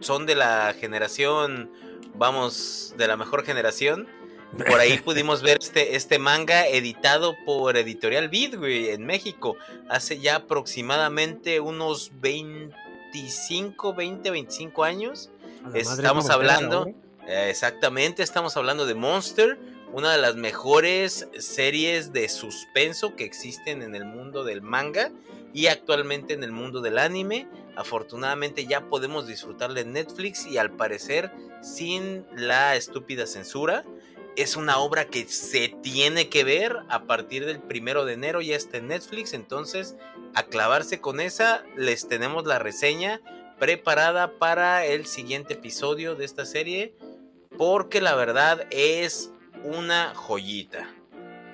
[0.00, 1.70] son de la generación,
[2.14, 4.06] vamos, de la mejor generación,
[4.56, 9.56] por ahí pudimos ver este, este manga editado por Editorial Vid, güey, en México,
[9.88, 15.30] hace ya aproximadamente unos 25, 20, 25 años.
[15.74, 16.86] Estamos hablando-.
[17.26, 19.58] Eh, Exactamente, estamos hablando de Monster,
[19.92, 25.12] una de las mejores series de suspenso que existen en el mundo del manga
[25.52, 27.46] y actualmente en el mundo del anime.
[27.76, 31.30] Afortunadamente ya podemos disfrutarla en Netflix y al parecer
[31.60, 33.84] sin la estúpida censura.
[34.38, 38.54] Es una obra que se tiene que ver a partir del primero de enero, ya
[38.54, 39.96] está en Netflix, entonces
[40.34, 43.20] a clavarse con esa, les tenemos la reseña
[43.58, 46.94] preparada para el siguiente episodio de esta serie,
[47.56, 49.32] porque la verdad es
[49.64, 50.88] una joyita.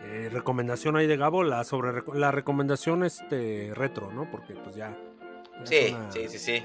[0.04, 4.30] Eh, recomendación ahí de Gabo, la sobre la recomendación este retro, ¿no?
[4.30, 4.94] Porque pues ya.
[5.64, 6.62] Sí, una- sí, sí, sí.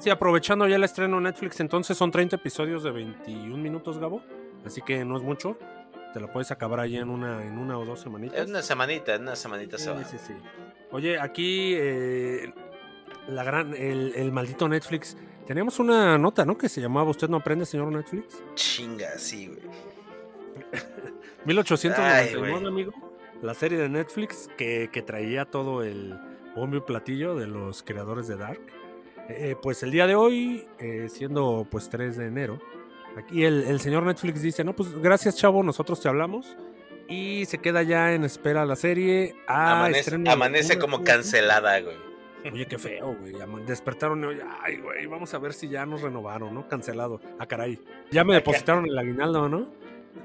[0.00, 4.22] Sí, aprovechando ya el estreno en Netflix, entonces son 30 episodios de 21 minutos, Gabo.
[4.64, 5.58] Así que no es mucho.
[6.12, 8.38] Te lo puedes acabar ahí en una, en una o dos semanitas.
[8.40, 10.02] Es una semanita, en una semanita se va.
[10.04, 10.32] sí, sí.
[10.90, 12.52] Oye, aquí eh,
[13.28, 15.16] la gran, el, el maldito Netflix.
[15.46, 16.58] Teníamos una nota, ¿no?
[16.58, 18.42] Que se llamaba ¿Usted no aprende, señor Netflix?
[18.54, 19.60] Chinga, sí, güey.
[21.44, 22.92] 1899, Ay, amigo.
[23.42, 26.18] La serie de Netflix que, que traía todo el
[26.54, 28.60] bombo y platillo de los creadores de Dark.
[29.28, 32.58] Eh, pues el día de hoy, eh, siendo pues 3 de enero,
[33.18, 36.56] aquí el, el señor Netflix dice, no, pues gracias chavo, nosotros te hablamos.
[37.08, 39.34] Y se queda ya en espera la serie.
[39.46, 39.88] Ah,
[40.28, 41.96] amanece como cancelada, güey.
[42.52, 43.34] Oye, qué feo, güey.
[43.66, 44.24] Despertaron
[44.62, 46.68] ay, güey, vamos a ver si ya nos renovaron, ¿no?
[46.68, 47.20] Cancelado.
[47.38, 47.80] Ah, caray.
[48.10, 49.68] Ya me depositaron el aguinaldo, ¿no?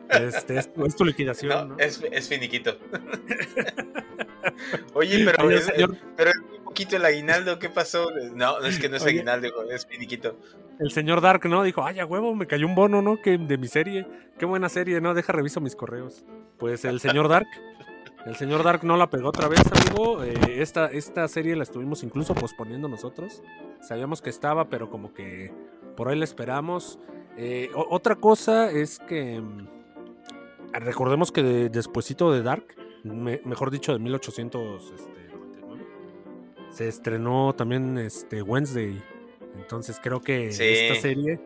[0.09, 1.79] Este, es, tu- es tu liquidación, No, ¿no?
[1.79, 2.77] es, es finiquito.
[4.93, 6.31] Oye, pero Oye, es, señor- pero
[6.73, 8.09] poquito el aguinaldo, ¿qué pasó?
[8.33, 9.11] No, es que no es Oye.
[9.17, 10.35] aguinaldo, es finiquito.
[10.79, 11.61] El señor Dark, ¿no?
[11.63, 13.21] Dijo, ay, a huevo, me cayó un bono, ¿no?
[13.21, 14.07] Que de mi serie.
[14.39, 15.13] Qué buena serie, ¿no?
[15.13, 16.25] Deja, reviso mis correos.
[16.57, 17.47] Pues el señor Dark.
[18.25, 20.23] El señor Dark no la pegó otra vez, amigo.
[20.23, 23.43] Eh, esta, esta serie la estuvimos incluso posponiendo nosotros.
[23.81, 25.53] Sabíamos que estaba, pero como que
[25.95, 26.99] por ahí la esperamos.
[27.37, 29.67] Eh, otra cosa es que mm,
[30.73, 32.65] recordemos que de, despuesito de Dark,
[33.03, 35.22] me- mejor dicho de 1899,
[36.73, 39.01] se estrenó también este Wednesday.
[39.55, 40.63] Entonces creo que Sí.
[40.63, 41.39] esta serie,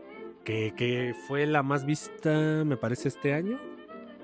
[0.44, 3.60] que, que fue la más vista, me parece, este año,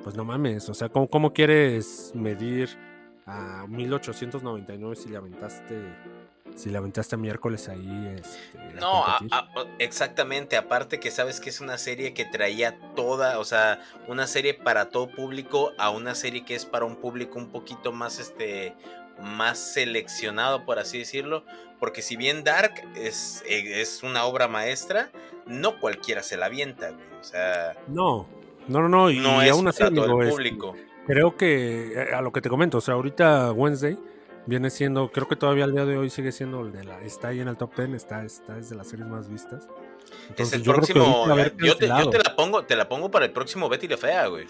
[0.03, 2.69] pues no mames, o sea, ¿cómo, cómo quieres medir
[3.25, 5.81] a 1899 si le aventaste,
[6.55, 8.15] si le aventaste miércoles ahí?
[8.17, 8.39] Este,
[8.79, 9.47] No, a-
[9.79, 10.55] exactamente.
[10.57, 14.89] Aparte que sabes que es una serie que traía toda, o sea, una serie para
[14.89, 18.73] todo público a una serie que es para un público un poquito más, este,
[19.21, 21.43] más seleccionado, por así decirlo.
[21.79, 25.11] Porque si bien Dark es, eh, es una obra maestra,
[25.45, 27.05] no cualquiera se la avienta, güey.
[27.19, 28.27] O sea, No,
[28.67, 30.57] no, no, no, y, no es aún así, todo el este,
[31.05, 33.97] creo que eh, a lo que te comento, o sea, ahorita Wednesday
[34.45, 37.29] viene siendo, creo que todavía al día de hoy sigue siendo el de la, está
[37.29, 39.63] ahí en el top 10, está, está es de las series más vistas.
[39.63, 41.25] Es Entonces, el yo creo que próximo.
[41.25, 43.97] haber Yo te, yo te la pongo, te la pongo para el próximo Betty la
[43.97, 44.45] Fea, güey.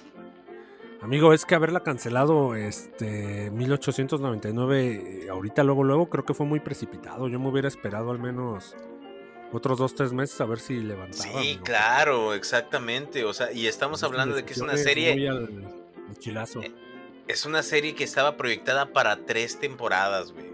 [1.04, 6.62] Amigo, es que haberla cancelado este 1899 eh, ahorita luego luego creo que fue muy
[6.62, 7.28] precipitado.
[7.28, 8.74] Yo me hubiera esperado al menos
[9.52, 11.42] otros dos tres meses a ver si levantaba.
[11.42, 13.26] Sí, claro, exactamente.
[13.26, 15.30] O sea, y estamos hablando de que es una serie.
[15.30, 15.66] al.
[16.26, 16.72] Eh,
[17.28, 20.54] Es una serie que estaba proyectada para tres temporadas, güey.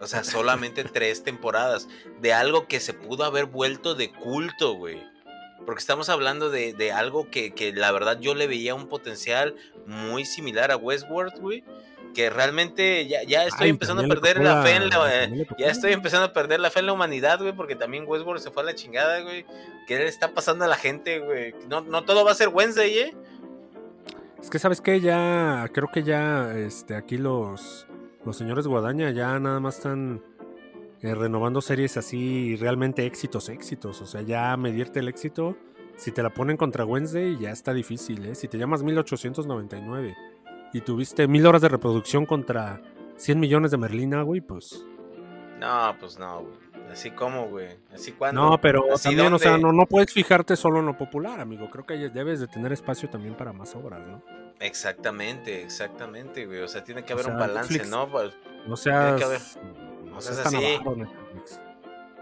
[0.00, 1.88] O sea, solamente tres temporadas.
[2.22, 5.02] De algo que se pudo haber vuelto de culto, güey.
[5.66, 9.54] Porque estamos hablando de, de algo que, que la verdad yo le veía un potencial
[9.86, 11.64] muy similar a Westworld, güey.
[12.14, 15.92] Que realmente ya, ya estoy Ay, empezando a perder la fe en la, ya estoy
[15.92, 18.66] empezando a perder la fe en la humanidad, güey, porque también Westworld se fue a
[18.66, 19.44] la chingada, güey.
[19.86, 21.54] ¿Qué le está pasando a la gente, güey?
[21.68, 23.16] No, no todo va a ser Wednesday, ¿eh?
[24.40, 27.86] Es que sabes que ya creo que ya este aquí los
[28.24, 30.22] los señores Guadaña ya nada más están
[31.02, 35.56] eh, renovando series así realmente éxitos éxitos, o sea, ya medirte el éxito
[35.96, 38.34] si te la ponen contra Wednesday ya está difícil, ¿eh?
[38.34, 40.16] Si te llamas 1899
[40.72, 42.80] y tuviste mil horas de reproducción contra
[43.16, 44.84] 100 millones de Merlina, güey, pues
[45.58, 46.68] No, pues no, güey.
[46.92, 47.68] Así como, güey.
[47.92, 48.40] Así cuando.
[48.50, 51.68] no, pero ¿Así también, o sea, no, no puedes fijarte solo en lo popular, amigo.
[51.68, 54.22] Creo que debes de tener espacio también para más obras, ¿no?
[54.60, 56.60] Exactamente, exactamente, güey.
[56.60, 58.08] O sea, tiene que O haber un sea, balance, Netflix- ¿no?
[58.08, 58.34] Pues,
[58.84, 59.40] que haber-
[60.18, 60.78] no seas así.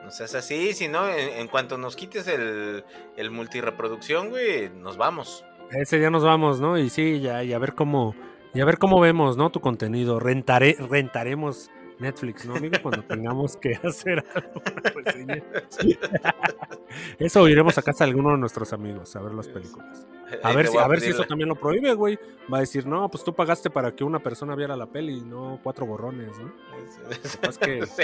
[0.05, 2.85] no seas así, si no, en, en cuanto nos quites el,
[3.17, 5.45] el multireproducción, güey, nos vamos.
[5.71, 6.79] Ese ya nos vamos, ¿no?
[6.79, 8.15] Y sí, ya, y a ver cómo,
[8.55, 9.51] y a ver cómo vemos, ¿no?
[9.51, 10.21] Tu contenido.
[10.21, 12.77] Rentaremos Netflix, ¿no, amigo?
[12.83, 15.43] Cuando tengamos que hacer alguna reseña.
[17.19, 20.07] Eso iremos a casa de alguno de nuestros amigos a ver las películas.
[20.43, 22.19] A ver si, a ver si eso también lo prohíbe, güey.
[22.53, 25.61] Va a decir, no, pues tú pagaste para que una persona viera la peli, no
[25.63, 26.53] cuatro borrones, ¿no?
[27.41, 28.03] capaz que- Sí,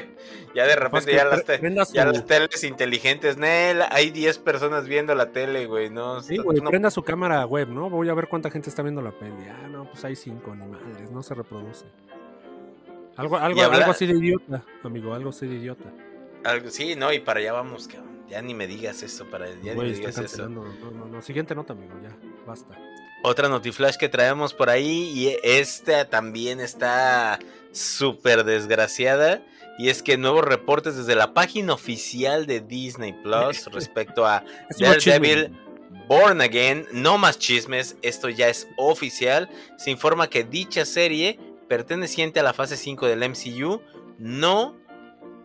[0.55, 4.87] Ya de repente ya las, te- ya su- las teles inteligentes, Nel, hay 10 personas
[4.87, 6.20] viendo la tele, güey, no.
[6.22, 7.90] Sí, güey, no- prenda su cámara web, ¿no?
[7.90, 9.46] Voy a ver cuánta gente está viendo la peli.
[9.50, 11.87] Ah, no, pues hay cinco, ni madres, no se reproduce.
[13.16, 15.92] Algo, algo, habla- algo así de idiota, amigo, algo así de idiota.
[16.44, 18.12] algo- sí, no, y para allá vamos, cabrón.
[18.29, 20.48] Ya ni me digas eso, para ya ni me digas eso.
[20.48, 21.20] No, no, no.
[21.22, 22.79] Siguiente nota, amigo, ya, basta.
[23.25, 27.38] Otra notiflash que traemos por ahí y esta también está
[27.70, 29.42] súper desgraciada
[29.79, 34.42] y es que nuevos reportes desde la página oficial de Disney Plus respecto a.
[34.79, 35.53] Daredevil
[36.09, 41.38] Born Again, no más chismes, esto ya es oficial, se informa que dicha serie
[41.72, 43.80] perteneciente a la fase 5 del MCU
[44.18, 44.76] no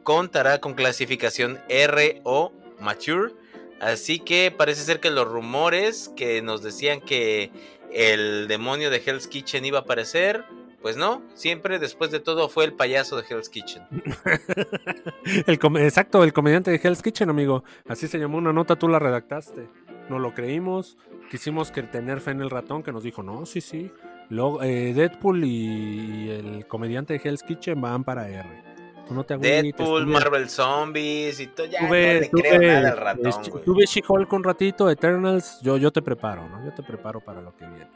[0.03, 3.31] contará con clasificación R o Mature,
[3.79, 7.49] así que parece ser que los rumores que nos decían que
[7.93, 10.43] el demonio de Hell's Kitchen iba a aparecer,
[10.81, 13.83] pues no, siempre después de todo fue el payaso de Hell's Kitchen.
[15.47, 17.63] El exacto, el comediante de Hell's Kitchen, amigo.
[17.87, 19.69] Así se llamó una nota, tú la redactaste.
[20.09, 20.97] No lo creímos.
[21.31, 23.91] Quisimos que tener fe en el ratón que nos dijo, no, sí, sí.
[24.29, 28.63] Luego, eh, Deadpool y el comediante de Hell's Kitchen van para R.
[29.07, 32.91] Tú no te agüites, Deadpool, Marvel Zombies y todo, ya no Tuve, le creo nada
[32.91, 33.63] al ratón, güey.
[33.63, 36.65] tuve She-Hulk un ratito, Eternals, yo, yo te preparo, ¿no?
[36.65, 37.87] Yo te preparo para lo que viene.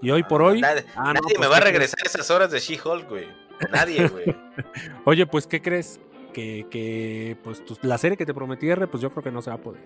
[0.00, 0.60] Y hoy por hoy.
[0.60, 3.26] Nadie, Ah, no, nadie pues, me va a ¿qué regresar esas horas de She-Hulk, güey.
[3.72, 4.24] Nadie, güey.
[4.24, 4.36] crees?
[5.04, 5.98] Oye, pues, ¿qué crees?
[6.32, 9.42] Que, que pues tu- la serie que te prometí, R, pues yo creo que no
[9.42, 9.82] se va a poder.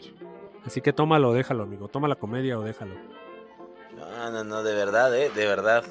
[0.66, 1.88] Así que tómalo déjalo, amigo.
[1.88, 2.96] Toma la comedia o déjalo.
[4.00, 5.84] No, no, no, de verdad, eh, de verdad.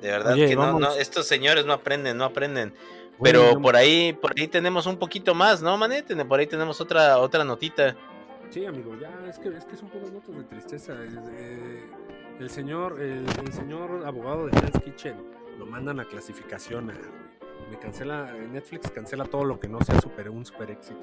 [0.00, 2.72] De verdad Oye, que no, no, estos señores no aprenden, no aprenden.
[3.22, 6.16] Pero por ahí, por ahí tenemos un poquito más, ¿no, Manete?
[6.24, 7.94] Por ahí tenemos otra, otra notita.
[8.48, 10.94] Sí, amigo, ya es que, es que son puras notas de tristeza.
[11.34, 11.86] eh,
[12.40, 15.14] el señor, el, el señor abogado de Hell's Kitchen
[15.58, 16.90] lo mandan a clasificación.
[16.90, 16.94] ah.
[17.70, 21.02] Me cancela, Netflix cancela todo lo que no sea super, un super éxito.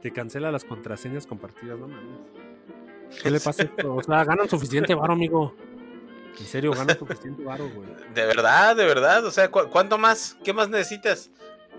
[0.00, 2.20] Te cancela las contraseñas compartidas, no mames.
[3.22, 3.94] ¿Qué le pasa a esto?
[3.94, 5.54] O sea, ganan suficiente varo, amigo.
[6.38, 7.88] En serio, ganan suficiente varo, güey.
[8.14, 9.24] De verdad, de verdad.
[9.24, 10.36] O sea, ¿cu- ¿cuánto más?
[10.44, 11.30] ¿Qué más necesitas?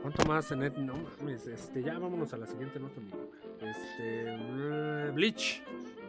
[0.02, 0.74] ¿Cuánto más net?
[0.78, 3.30] No mames, este, ya vámonos a la siguiente nota, amigo.
[3.62, 5.64] Este, eh, Bleach.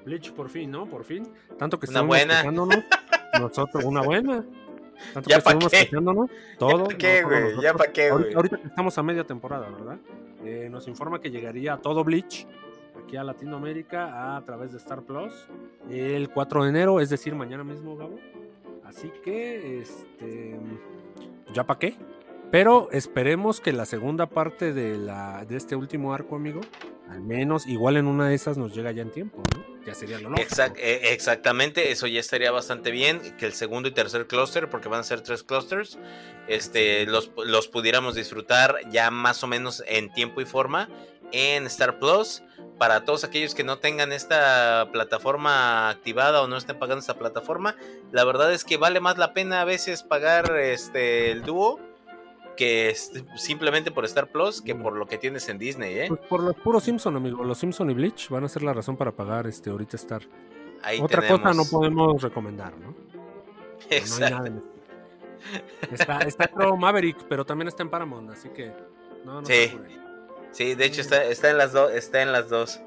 [0.05, 0.87] Bleach por fin, ¿no?
[0.87, 1.29] Por fin.
[1.59, 2.43] Tanto que Una buena.
[3.41, 4.45] Nosotros, una buena.
[5.15, 5.85] Tanto ¿Ya que estuvimos qué?
[5.87, 6.89] quejándonos, todo.
[6.91, 7.41] ¿Ya pa' qué, no, güey?
[7.41, 7.77] ¿Ya nosotros.
[7.87, 8.35] pa' qué, güey?
[8.35, 9.99] Ahorita estamos a media temporada, ¿verdad?
[10.45, 12.47] Eh, nos informa que llegaría todo Bleach
[13.09, 15.33] aquí a Latinoamérica a través de Star Plus
[15.91, 18.19] el 4 de enero, es decir, mañana mismo, Gabo.
[18.85, 20.59] Así que, este,
[21.55, 21.97] ¿ya para qué?
[22.51, 26.61] Pero esperemos que la segunda parte de, la, de este último arco, amigo,
[27.09, 29.65] al menos igual en una de esas nos llega ya en tiempo, ¿no?
[29.87, 30.47] Ya sería lo lógico.
[30.47, 33.21] Exact- eh, exactamente, eso ya estaría bastante bien.
[33.39, 35.99] Que el segundo y tercer clúster, porque van a ser tres clusters,
[36.47, 40.89] este, los, los pudiéramos disfrutar ya más o menos en tiempo y forma
[41.33, 42.43] en Star Plus.
[42.79, 47.75] Para todos aquellos que no tengan esta plataforma activada o no estén pagando esta plataforma,
[48.13, 51.81] la verdad es que vale más la pena a veces pagar este el dúo
[52.57, 56.05] que este, simplemente por Star Plus que por lo que tienes en Disney, ¿eh?
[56.09, 57.43] Pues por los puros Simpson, amigo.
[57.43, 60.23] Los Simpson y Bleach van a ser la razón para pagar este ahorita Star.
[60.83, 62.91] Ahí Otra cosa no podemos recomendar, ¿no?
[62.91, 62.97] No
[63.91, 64.37] hay Exacto.
[64.37, 64.53] nada.
[65.93, 68.73] Está, está creo, Maverick, pero también está en Paramount, así que
[69.25, 69.53] no, no Sí.
[69.69, 69.79] se.
[70.53, 72.81] Sí, de hecho está, está en las dos, está en las dos.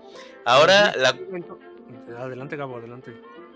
[0.46, 1.16] Ahora, la,
[2.18, 3.14] Adelante, Gabo, adelante.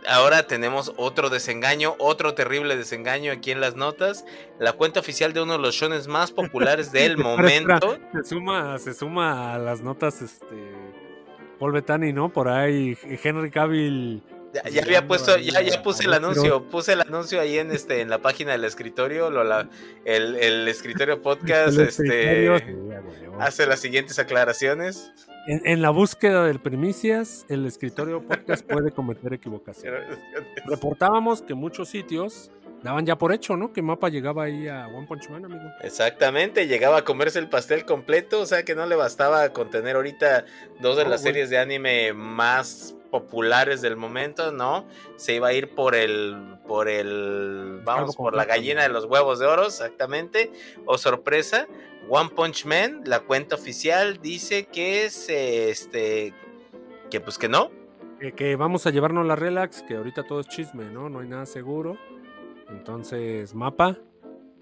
[0.08, 4.26] ahora tenemos otro desengaño, otro terrible desengaño aquí en las notas.
[4.60, 7.98] La cuenta oficial de uno de los shones más populares del momento.
[8.14, 10.56] Se suma, se suma a las notas este
[11.60, 12.30] Paul Bettany, ¿no?
[12.30, 14.22] Por ahí Henry Cavill.
[14.64, 18.00] Ya, ya había puesto, ya, ya puse el anuncio, puse el anuncio ahí en este,
[18.02, 19.68] en la página del escritorio, lo- la-
[20.06, 22.76] el, el escritorio podcast, El escritorio, este,
[23.40, 25.12] hace las siguientes aclaraciones.
[25.48, 30.18] En, en la búsqueda del primicias, el escritorio podcast puede cometer equivocaciones.
[30.66, 32.50] Reportábamos que muchos sitios
[32.82, 33.74] daban ya por hecho, ¿no?
[33.74, 35.64] Que Mapa llegaba ahí a One Punch Man, amigo.
[35.82, 39.96] Exactamente, llegaba a comerse el pastel completo, o sea que no le bastaba con tener
[39.96, 40.46] ahorita
[40.82, 44.86] dos de No, las series de anime más populares del momento, ¿no?
[45.16, 49.40] Se iba a ir por el, por el, vamos, por la gallina de los huevos
[49.40, 50.52] de oro, exactamente.
[50.86, 51.66] O sorpresa,
[52.10, 56.34] One Punch Man, la cuenta oficial dice que es, este,
[57.10, 57.72] que pues que no,
[58.20, 61.08] Que, que vamos a llevarnos la relax, que ahorita todo es chisme, ¿no?
[61.08, 61.98] No hay nada seguro.
[62.68, 63.98] Entonces, Mapa,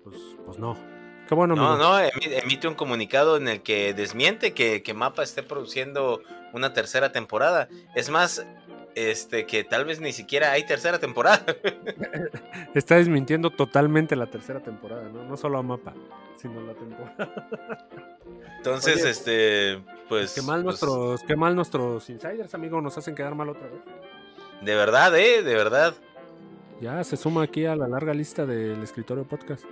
[0.03, 0.92] pues, pues no.
[1.27, 5.23] Qué bueno, No, no, emi- emite un comunicado en el que desmiente que, que Mapa
[5.23, 6.21] esté produciendo
[6.53, 7.67] una tercera temporada.
[7.95, 8.45] Es más,
[8.95, 11.43] este, que tal vez ni siquiera hay tercera temporada.
[12.75, 15.23] Está desmintiendo totalmente la tercera temporada, ¿no?
[15.23, 15.93] No solo a Mapa,
[16.35, 17.87] sino la temporada.
[18.57, 20.33] Entonces, Oye, este, pues.
[20.33, 23.81] qué mal pues, nuestros, qué mal nuestros insiders, amigo, nos hacen quedar mal otra vez.
[24.61, 25.93] De verdad, eh, de verdad.
[26.81, 29.63] Ya se suma aquí a la larga lista del escritorio podcast.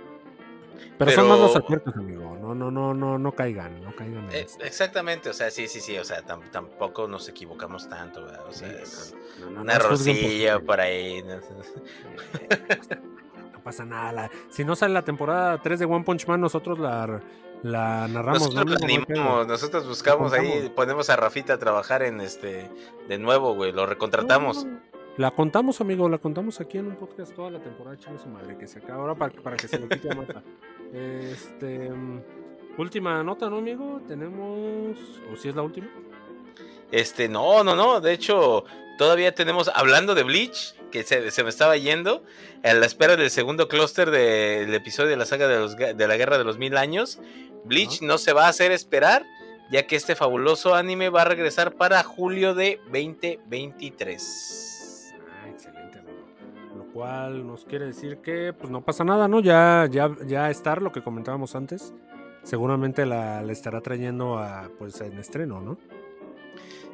[0.98, 2.36] Pero, son más Pero- los aciertos, amigo.
[2.40, 5.80] No, no, no, no, no caigan, no caigan en Eh, exactamente, o sea, sí, sí,
[5.80, 8.44] sí, o sea, tam- tampoco nos equivocamos tanto, ¿verdad?
[8.48, 11.22] O sea, Sí, es no, no, un no juzguen por ahí.
[11.22, 11.36] ¿no?
[13.52, 14.12] No pasa nada.
[14.12, 17.20] la- si no sale la temporada 3 de One Punch Man, nosotros la,
[17.62, 18.52] la narramos.
[18.52, 22.68] Nosotros animamos, nosotros buscamos ahí, ponemos a Rafita a trabajar en este,
[23.08, 24.64] de nuevo, güey, lo recontratamos.
[24.64, 24.91] No, no, no.
[25.18, 28.56] La contamos, amigo, la contamos aquí en un podcast toda la temporada, chingue su madre,
[28.56, 30.42] que se acaba ahora para, para que se lo quite a Mata.
[30.94, 31.90] Este.
[32.78, 34.00] Última nota, ¿no, amigo?
[34.08, 34.96] Tenemos.
[35.30, 35.88] ¿O si es la última?
[36.90, 38.00] Este, no, no, no.
[38.00, 38.64] De hecho,
[38.96, 42.22] todavía tenemos, hablando de Bleach, que se, se me estaba yendo,
[42.64, 46.16] a la espera del segundo clúster del episodio de la saga de, los de la
[46.16, 47.20] Guerra de los Mil Años.
[47.64, 49.26] Bleach no se va a hacer esperar,
[49.70, 54.71] ya que este fabuloso anime va a regresar para julio de 2023.
[55.52, 56.18] Excelente, amigo.
[56.76, 59.40] Lo cual nos quiere decir que, pues no pasa nada, ¿no?
[59.40, 61.92] Ya, ya, ya Star, lo que comentábamos antes,
[62.42, 65.78] seguramente la, la estará trayendo a, pues, en estreno, ¿no?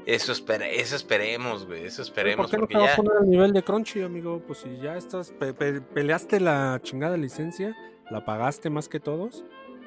[0.07, 1.85] Eso, espera, eso esperemos, güey.
[1.85, 2.47] Eso esperemos.
[2.47, 4.41] ¿Por qué no te vas a poner al nivel de Crunchy, amigo?
[4.47, 7.77] Pues si ya estás, pe- pe- peleaste la chingada licencia,
[8.11, 9.45] la pagaste más que todos.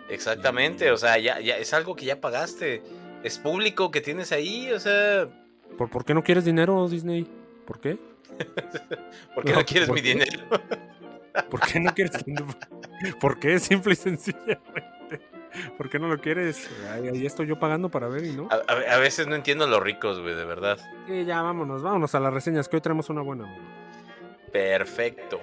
[0.09, 2.83] Exactamente, o sea, ya, ya es algo que ya pagaste.
[3.23, 5.27] Es público que tienes ahí, o sea,
[5.77, 7.27] ¿Por, por qué no quieres dinero, Disney?
[7.65, 7.97] ¿Por qué?
[9.35, 10.13] ¿Por qué no, No, quieres ¿por mi qué?
[10.13, 10.47] dinero?
[11.49, 12.47] ¿Por qué no quieres dinero?
[13.19, 13.59] ¿Por qué?
[13.59, 14.61] Simple y sencillamente.
[15.77, 16.69] ¿Por qué no lo quieres?
[16.93, 18.47] Ahí, ahí estoy yo pagando para ver y no.
[18.51, 20.77] A, a- a veces no entiendo los ricos, güey, de verdad.
[21.07, 23.45] Sí, ya vámonos, vámonos a las reseñas, que hoy tenemos una buena.
[24.51, 25.39] Perfecto.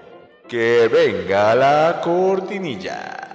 [0.48, 3.27] Que venga la cortinilla.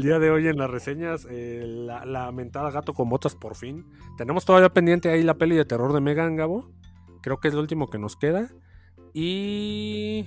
[0.00, 3.54] El día de hoy en las reseñas, eh, la, la mentada gato con botas por
[3.54, 3.84] fin.
[4.16, 6.72] Tenemos todavía pendiente ahí la peli de terror de Megan Gabo.
[7.20, 8.48] Creo que es lo último que nos queda.
[9.12, 10.24] Y.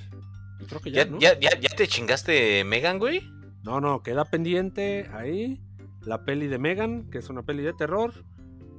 [0.67, 1.17] Creo que ya, ¿Ya, ¿no?
[1.17, 3.27] ya, ya, ya te chingaste Megan, güey?
[3.63, 5.59] No, no, queda pendiente ahí
[6.01, 8.13] la peli de Megan, que es una peli de terror.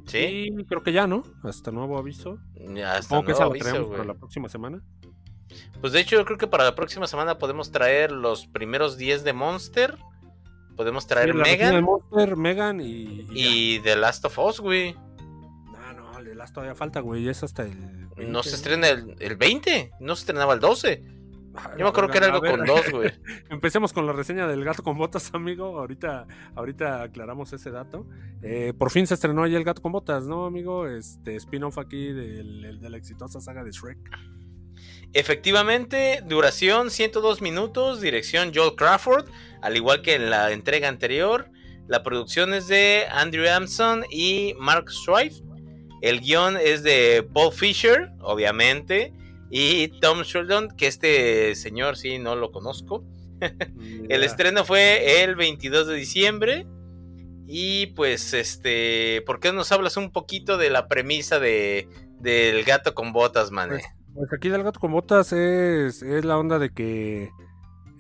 [0.07, 0.47] Sí.
[0.57, 1.25] Y creo que ya, ¿no?
[1.43, 2.39] Hasta nuevo aviso.
[2.73, 4.81] Ya, Hasta Supongo que esa la traemos para la próxima semana.
[5.81, 9.25] Pues de hecho, yo creo que para la próxima semana podemos traer los primeros 10
[9.25, 9.99] de Monster.
[10.77, 12.85] Podemos traer Sí, Megan Monster, Megan y.
[12.87, 13.33] y ya.
[13.35, 14.95] y The Last of Us, güey.
[14.95, 17.29] No, no, le las todavía falta, güey.
[17.29, 17.79] Es hasta el.
[18.17, 21.03] No 20, se estrena el, el 20, no se estrenaba el 12.
[21.57, 23.13] Ah, Yo me acuerdo que era algo con dos, güey.
[23.51, 25.79] Empecemos con la reseña del gato con botas, amigo.
[25.79, 28.07] Ahorita, ahorita aclaramos ese dato.
[28.43, 30.89] Eh, por fin se estrenó ahí el gato con botas, ¿no, amigo?
[30.89, 33.99] Este spin-off aquí del- de la exitosa saga de Shrek.
[35.15, 39.27] Efectivamente, duración 102 minutos, dirección Joel Crawford,
[39.63, 41.51] al igual que en la entrega anterior.
[41.87, 45.41] La producción es de Andrew Amson y Mark Strife.
[46.03, 49.13] El guion es de Paul Fisher, obviamente,
[49.51, 53.05] y Tom Sheldon, que este señor sí no lo conozco.
[54.09, 56.67] El estreno fue el 22 de diciembre.
[57.47, 61.89] Y pues, este, ¿por qué no nos hablas un poquito de la premisa de,
[62.19, 63.69] del gato con botas, man?
[63.69, 63.85] Pues,
[64.15, 67.31] Pues aquí del gato con botas es, es la onda de que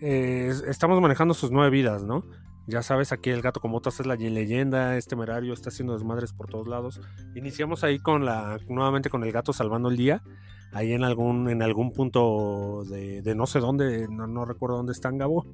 [0.00, 2.24] eh, es- estamos manejando sus nueve vidas, ¿no?
[2.66, 6.32] Ya sabes, aquí el gato con botas es la leyenda, es temerario, está haciendo desmadres
[6.32, 7.00] por todos lados.
[7.34, 10.22] Iniciamos ahí con la, nuevamente con el gato salvando el día,
[10.72, 14.92] ahí en algún, en algún punto de, de no sé dónde, no, no recuerdo dónde
[14.92, 15.44] están Gabo.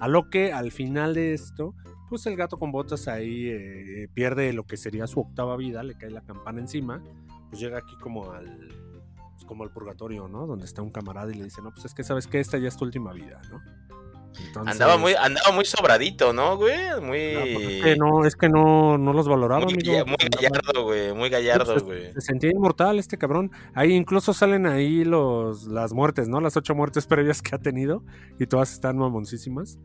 [0.00, 1.74] A lo que al final de esto,
[2.10, 5.96] pues el gato con botas ahí eh, pierde lo que sería su octava vida, le
[5.96, 7.02] cae la campana encima,
[7.48, 8.68] pues llega aquí como al,
[9.38, 10.48] pues, como al purgatorio, ¿no?
[10.48, 12.66] Donde está un camarada y le dice, no, pues es que sabes que esta ya
[12.66, 13.60] es tu última vida, ¿no?
[14.46, 16.76] Entonces, Andaba muy, andaba muy sobradito, ¿no, güey?
[17.00, 17.34] Muy.
[17.34, 20.06] ah, pues es que no, es que no, no los valoraba, muy, amigo.
[20.06, 21.12] muy gallardo, güey.
[21.12, 22.12] Muy gallardo, pues, güey.
[22.14, 23.50] Se sentía inmortal este cabrón.
[23.74, 26.40] Ahí incluso salen ahí los, las muertes, ¿no?
[26.40, 28.04] Las ocho muertes previas que ha tenido.
[28.38, 29.78] Y todas están mamoncísimas.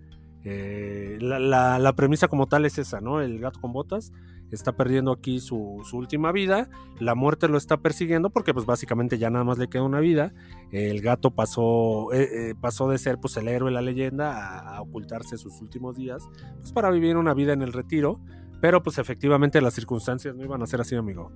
[0.46, 3.22] Eh, la, la- la premisa como tal es esa, ¿no?
[3.22, 4.12] El gato con botas
[4.52, 6.70] está perdiendo aquí su, su última vida.
[7.00, 10.34] La muerte lo está persiguiendo porque pues básicamente ya nada más le queda una vida.
[10.72, 14.82] El gato pasó, eh, eh, pasó de ser pues el héroe, la leyenda, a, a
[14.82, 16.24] ocultarse sus últimos días.
[16.60, 18.20] Pues para vivir una vida en el retiro.
[18.62, 21.32] Pero pues efectivamente las circunstancias no iban a ser así, amigo.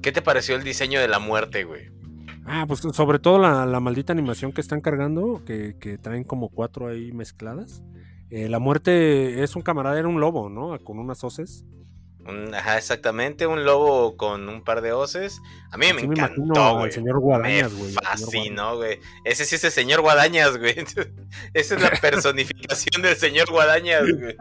[0.00, 1.90] ¿Qué te pareció el diseño de la muerte, güey?
[2.44, 6.48] Ah, pues sobre todo la, la maldita animación que están cargando, que, que traen como
[6.50, 7.82] cuatro ahí mezcladas.
[8.30, 10.78] Eh, la muerte es un camarada, era un lobo, ¿no?
[10.84, 11.64] Con unas hoces.
[12.28, 13.46] Un- ajá, exactamente.
[13.46, 15.40] Un lobo con un par de hoces.
[15.70, 16.90] A mí me encantó, güey.
[16.90, 17.92] señor Guadañas, güey.
[17.92, 18.98] fascinó, güey.
[19.24, 20.74] Ese sí es el señor Guadañas, güey.
[21.54, 24.36] Esa es la personificación del señor Guadañas, güey.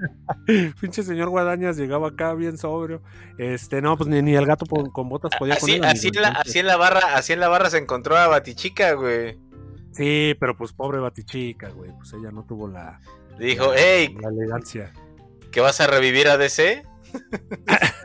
[0.82, 3.04] Pinche señor Guadañas llegaba acá bien sobrio.
[3.38, 5.86] Este, no, pues ni, ni el gato con, con botas podía con Así, él.
[5.86, 8.94] así, en la, así en la barra, así en la barra se encontró a Batichica,
[8.94, 9.38] güey.
[9.92, 11.92] Sí, pero pues pobre Batichica, güey.
[11.98, 13.00] Pues ella no tuvo la,
[13.40, 14.94] Dijo, hey, la elegancia.
[15.52, 16.84] ¿que vas a revivir a DC?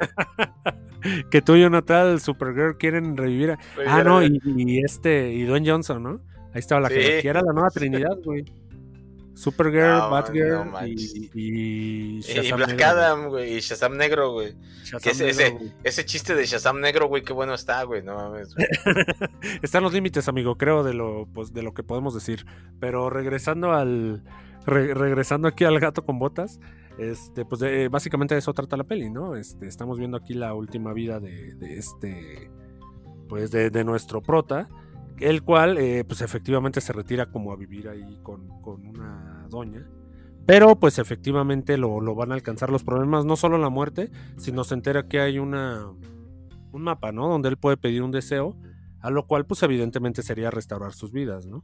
[1.30, 5.44] Que tú y Jonathan, Supergirl, quieren revivir a, Ah, Revivir no, y, y este, y
[5.44, 6.20] Dwayne Johnson, ¿no?
[6.52, 6.96] Ahí estaba la Sí.
[6.96, 8.44] jerarquía, era la nueva Trinidad, güey.
[9.32, 14.52] Supergirl, No, Batgirl no y, y, Black negro, Adam, güey, y Shazam negro, güey.
[14.52, 14.62] güey.
[14.84, 15.72] Shazam que ese- negro, ese- güey.
[15.84, 18.54] Ese chiste de Shazam negro, güey, qué bueno está, güey, no mames.
[18.54, 18.66] güey.
[19.62, 22.44] Están los límites, amigo, creo, de lo, pues, de lo que podemos decir.
[22.78, 24.22] Pero regresando al.
[24.66, 26.60] Re- regresando aquí al gato con botas.
[26.98, 29.34] Este, pues de- básicamente de eso trata la peli, ¿no?
[29.36, 32.50] Este, estamos viendo aquí la última vida de, de este.
[33.28, 34.68] Pues de, de nuestro prota.
[35.18, 39.86] El cual, eh, pues efectivamente se retira como a vivir ahí con, con una doña.
[40.46, 44.64] Pero pues efectivamente lo, lo van a alcanzar los problemas, no solo la muerte, sino
[44.64, 45.86] se entera que hay una
[46.72, 47.28] un mapa, ¿no?
[47.28, 48.56] Donde él puede pedir un deseo,
[49.00, 51.62] a lo cual pues evidentemente sería restaurar sus vidas, ¿no?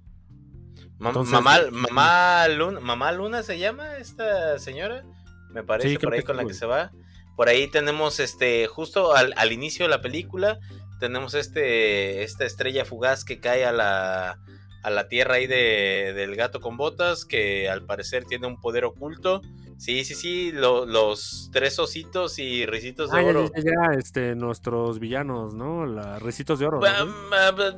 [0.98, 5.04] Ma- Entonces- mamá, mamá, Luna, mamá Luna se llama esta señora,
[5.50, 6.90] me parece, Sí, por ahí con la que se va.
[7.36, 10.58] Por ahí tenemos este, justo al, al inicio de la película,
[11.00, 14.38] tenemos este, esta estrella fugaz que cae a la,
[14.82, 18.84] a la tierra ahí de, del gato con botas, que al parecer tiene un poder
[18.86, 19.42] oculto.
[19.78, 23.50] Sí, sí, sí, lo- los tres ositos y risitos de Ah, oro.
[23.54, 25.84] ya, ya, ya, este, nuestros villanos, ¿no?
[25.84, 26.80] Las recitos de oro.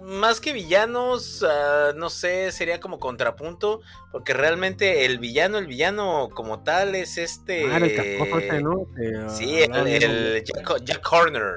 [0.04, 3.80] Más que villanos, ah, no sé, sería como contrapunto,
[4.12, 7.64] porque realmente el villano, el villano como tal es este...
[7.66, 8.86] Ah, el ¿no?
[8.96, 11.52] Que, ah, Sí, el, el Jack, Jack Horner.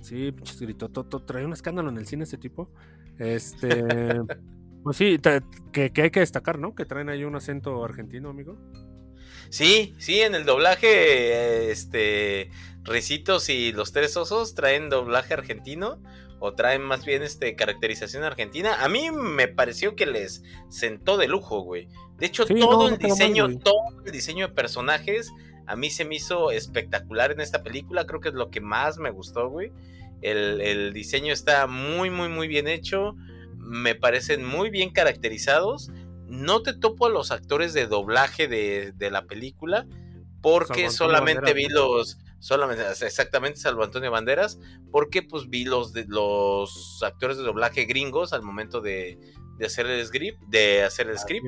[0.00, 0.56] Sí, pinches
[1.04, 2.70] to- trae un escándalo en el cine ese tipo.
[3.18, 3.68] Este,
[4.82, 5.18] pues sí,
[5.72, 6.74] que, que hay que destacar, ¿no?
[6.74, 8.56] Que traen ahí un acento argentino, amigo.
[9.50, 12.50] Sí, sí, en el doblaje, eh, este,
[12.84, 16.00] Ricitos y los tres osos traen doblaje argentino
[16.38, 18.84] o traen más bien este caracterización argentina.
[18.84, 21.88] A mí me pareció que les sentó de lujo, güey.
[22.18, 25.32] De hecho, Sí, todo no, el mal, diseño, todo el diseño de personajes
[25.66, 28.06] a mí se me hizo espectacular en esta película.
[28.06, 29.72] Creo que es lo que más me gustó, güey.
[30.22, 33.16] El, el diseño está muy, muy, muy bien hecho.
[33.56, 35.90] Me parecen muy bien caracterizados.
[36.26, 39.86] No te topo a los actores de doblaje de, de la película.
[40.42, 42.18] Porque Salvo solamente Banderas, vi los.
[42.38, 44.58] Solamente, exactamente, salvo Antonio Banderas.
[44.92, 49.18] Porque pues vi los de los actores de doblaje gringos al momento de,
[49.58, 50.40] de hacer el script.
[50.48, 51.46] De hacer el script.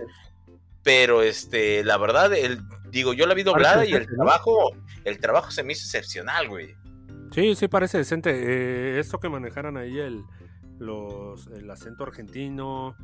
[0.82, 2.60] Pero este, la verdad, el,
[2.90, 4.70] digo, yo la vi doblada y el trabajo,
[5.04, 6.74] el trabajo se me hizo excepcional, güey.
[7.32, 8.30] Sí, sí, parece decente.
[8.30, 10.24] Eh, esto que manejaran ahí el,
[10.78, 12.94] los, el acento argentino.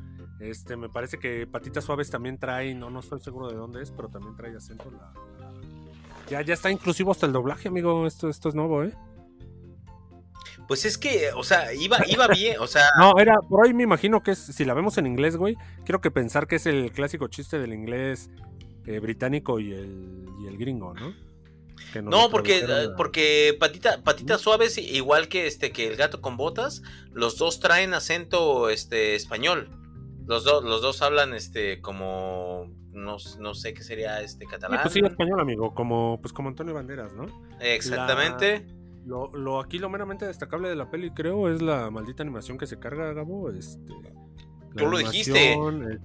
[0.41, 3.91] Este, me parece que Patitas Suaves también trae, no, no estoy seguro de dónde es,
[3.91, 4.91] pero también trae acento.
[4.91, 5.53] La, la-
[6.29, 8.07] Ya, ya está inclusivo hasta el doblaje, amigo.
[8.07, 8.95] Esto, esto es nuevo, ¿eh?
[10.69, 13.83] Pues es que, o sea, iba, iba bien, o sea, No, era, por ahí me
[13.83, 16.91] imagino que es, si la vemos en inglés, güey, quiero que pensar que es el
[16.93, 18.31] clásico chiste del inglés
[18.87, 21.13] eh, británico y el, y el gringo, ¿no?
[22.03, 26.83] No, porque, a- porque patita, patitas suaves, igual que este, que el gato con botas,
[27.13, 29.69] los dos traen acento este español.
[30.27, 34.81] Los dos, los dos hablan este como no, no sé qué sería este Sí, catalán.
[34.83, 37.27] pues sí, español, amigo, como, pues como Antonio Banderas, ¿no?
[37.61, 38.67] Exactamente.
[39.05, 42.67] Lo, lo aquí lo meramente destacable de la peli, creo, es la maldita animación que
[42.67, 43.51] se carga, Gabo.
[43.51, 43.93] Este,
[44.77, 45.57] Tú lo dijiste,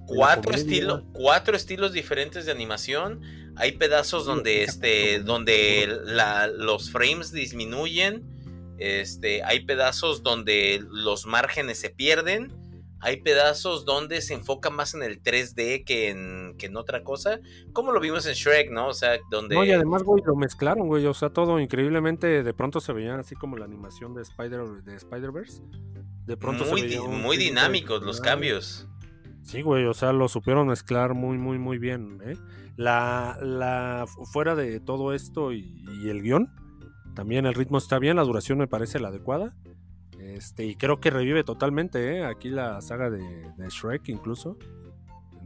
[0.05, 3.22] cuatro estilos cuatro estilos diferentes de animación
[3.60, 8.24] hay pedazos donde este donde la- los frames disminuyen
[8.80, 12.53] este hay pedazos donde los márgenes se pierden
[13.01, 17.39] hay pedazos donde se enfoca más en el 3D que en, que en otra cosa
[17.72, 20.88] como lo vimos en Shrek no o sea donde No, y además, güey, lo mezclaron,
[20.88, 21.05] güey.
[21.05, 22.43] O sea, todo increíblemente.
[22.43, 25.62] De pronto se veía así como la animación de Spider de Spider-Verse.
[26.26, 28.86] De pronto se muy, veía di- un muy dinámicos los cambios
[29.43, 32.19] Sí, güey, o sea, lo supieron mezclar muy, muy, muy bien.
[32.23, 32.37] ¿eh?
[32.75, 36.53] La, la, fuera de todo esto y, el guion,
[37.15, 39.55] también el ritmo está bien, la duración me parece la adecuada.
[40.19, 42.25] Este, y creo que revive totalmente, ¿eh?
[42.25, 44.57] Aquí la saga de, de Shrek incluso.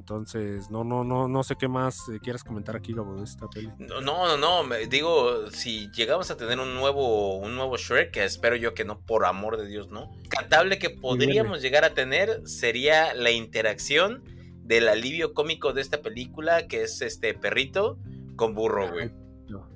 [0.03, 3.47] Entonces, no, no, no, no sé qué más eh, quieras comentar aquí, Gabo, de esta
[3.49, 3.69] peli.
[3.79, 8.25] No, no, no, me- digo, si llegamos a tener un nuevo, un nuevo Shrek, que
[8.25, 10.11] espero yo que no, por amor de Dios, no.
[10.27, 14.25] Catable que podríamos llegar a tener sería la interacción
[14.65, 17.97] del alivio cómico de esta película, que es este perrito
[18.35, 19.09] con burro, güey.
[19.47, 19.69] No.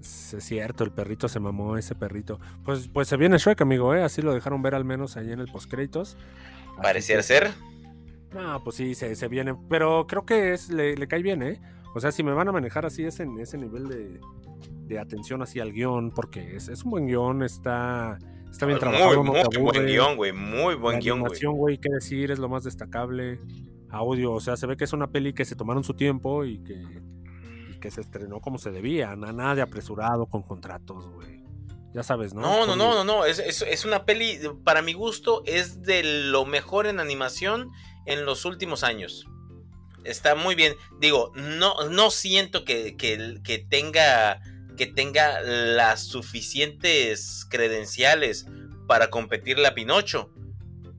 [0.00, 2.38] Es cierto, el perrito se mamó, ese perrito.
[2.64, 4.04] Pues, pues se viene Shrek, amigo, ¿eh?
[4.04, 6.16] Así lo dejaron ver al menos ahí en el postcréditos.
[6.80, 7.50] Pareciera que- ser.
[8.32, 9.54] No, pues sí, se, se viene.
[9.68, 11.60] Pero creo que es, le, le cae bien, ¿eh?
[11.94, 14.20] O sea, si me van a manejar así ese, ese nivel de,
[14.86, 18.18] de atención así al guion, porque es, es un buen guion, está,
[18.50, 19.22] está bien trabajado.
[19.24, 20.32] Muy, no buen guion, güey.
[20.32, 21.22] Muy buen La guion,
[21.56, 21.78] güey.
[21.78, 23.38] qué decir, es lo más destacable.
[23.88, 26.58] Audio, o sea, se ve que es una peli que se tomaron su tiempo y
[26.58, 26.74] que,
[27.70, 31.44] y que se estrenó como se debía, na- nada de apresurado con contratos, güey.
[31.94, 32.42] Ya sabes, ¿no?
[32.42, 33.24] No, no, no, no, no.
[33.24, 37.70] Es, es- es una peli, para mi gusto, es de lo mejor en animación
[38.06, 39.26] en los últimos años.
[40.04, 40.76] Está muy bien.
[41.00, 44.40] Digo, no, no siento que, que- que tenga,
[44.76, 48.46] que tenga las suficientes credenciales
[48.86, 50.30] para competirle a Pinocho.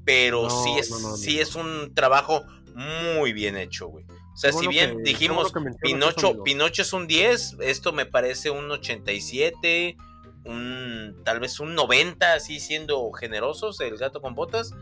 [0.06, 2.44] Pero No, sí, es, no, no, no, sí es un trabajo
[2.76, 4.06] muy bien hecho, güey.
[4.34, 6.44] O sea, si bien que- dijimos eso, Pinocho.
[6.44, 9.98] Pinocho es un 10, esto me parece un 87,
[10.46, 14.74] un tal vez un 90, así siendo generosos, el gato con botas,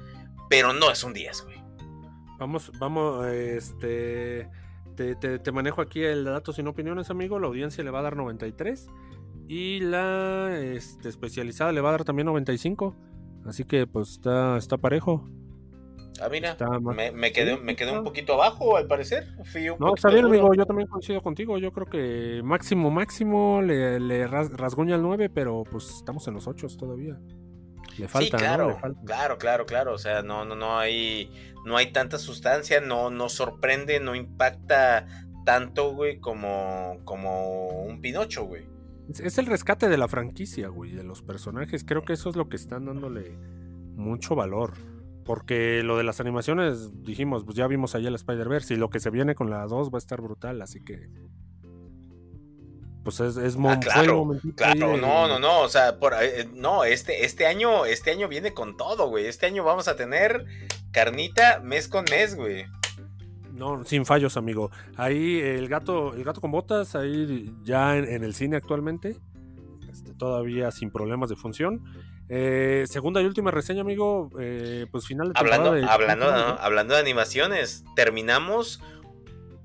[0.50, 1.58] pero no es un 10, güey.
[2.40, 4.50] Vamos, vamos, este.
[4.96, 7.40] te, te- te manejo aquí el de datos sin opiniones, amigo.
[7.40, 8.88] La audiencia le va a dar 93
[9.48, 12.96] y la este, especializada le va a dar también 95.
[13.46, 15.30] Así que pues está, está parejo.
[16.22, 19.28] Ah, mira, Está me, me quedé, me quedé un poquito abajo, al parecer.
[19.52, 20.54] Fui un No, está bien, amigo.
[20.54, 21.58] Yo también coincido contigo.
[21.58, 26.36] Yo creo que máximo, máximo le, le ras- rasguña el 9, pero pues estamos en
[26.36, 27.20] los 8 todavía.
[27.98, 28.38] Le falta, sí, ¿no?
[28.38, 29.02] claro, Le falta.
[29.06, 29.94] claro, claro, claro.
[29.94, 31.32] O sea, no, no, no hay,
[31.66, 35.06] no hay tanta sustancia, no, no sorprende, no impacta
[35.46, 38.68] tanto, güey, como, como un Pinocho, güey.
[39.10, 41.84] Es, es el rescate de la franquicia, güey, de los personajes.
[41.84, 43.38] Creo que eso es lo que están dándole
[43.96, 44.74] mucho valor.
[45.26, 49.00] Porque lo de las animaciones, dijimos, pues ya vimos ahí el Spider-Verse y lo que
[49.00, 51.10] se viene con la 2 va a estar brutal, así que...
[53.06, 56.84] Pues es, es Ah, claro, Claro, de- no, no, no, o sea, por, eh, no,
[56.84, 59.28] este, este año, este año viene con todo, güey.
[59.28, 60.44] Este año vamos a tener
[60.92, 62.66] carnita mes con mes, güey.
[63.54, 64.72] No, sin fallos, amigo.
[64.98, 69.16] Ahí el gato, el gato con botas, ahí ya en, en el cine actualmente.
[69.90, 71.82] Este, todavía sin problemas de función.
[72.28, 74.32] Eh, segunda y última reseña, amigo.
[74.40, 76.60] eh, pues final de Hablando, temporada de- hablando, ¿no?
[76.60, 78.82] hablando de animaciones, terminamos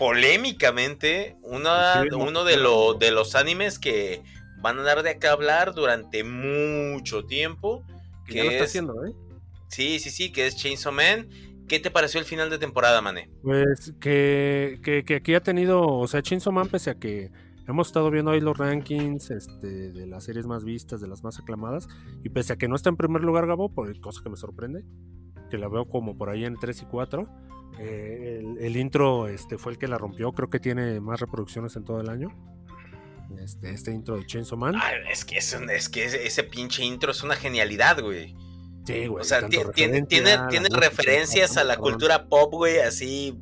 [0.00, 4.22] polémicamente una, Sí, uno de, lo- de los animes que
[4.60, 7.84] van a dar de acá hablar durante mucho tiempo.
[8.26, 9.12] Que ya lo está es- haciendo, ¿eh?
[9.68, 11.28] Sí, sí, sí, que es Chainsaw Man.
[11.68, 13.30] ¿Qué te pareció el final de temporada, Mané?
[13.42, 17.30] Pues que, que, que aquí ha tenido, o sea, Chainsaw Man, pese a que
[17.68, 21.38] hemos estado viendo ahí los rankings este, de las series más vistas, de las más
[21.38, 21.86] aclamadas,
[22.24, 24.82] y pese a que no está en primer lugar Gabo, por cosa que me sorprende,
[25.50, 27.28] que la veo como por ahí en 3 y 4,
[27.78, 31.76] eh, el, el intro este, fue el que la rompió, creo que tiene más reproducciones
[31.76, 32.28] en todo el año.
[33.38, 34.74] Este, este intro de Chainsaw Man.
[34.76, 38.34] Ah, es que, es, un- es que ese, ese pinche intro es una genialidad, güey.
[38.84, 39.20] Sí, güey.
[39.20, 43.38] O sea, tiene, tiene, a tiene referencias a la cultura pop, güey, así.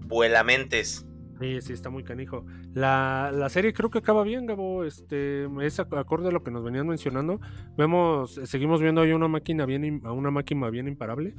[0.00, 1.06] Vuelamentes.
[1.40, 2.44] Sí, sí, está muy canijo.
[2.74, 4.84] La, la serie creo que acaba bien, Gabo.
[4.84, 7.40] Este, es ac- acorde a lo que nos venían mencionando.
[7.76, 11.34] Vemos, seguimos viendo ahí una máquina bien, a una máquina bien imparable.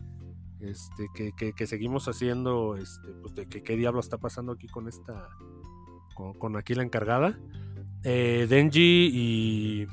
[0.70, 4.68] Este, que, que, que seguimos haciendo, este, pues de que qué diablo está pasando aquí
[4.68, 5.30] con esta,
[6.16, 7.38] con, con aquí la encargada.
[8.03, 9.88] Eh, Denji y,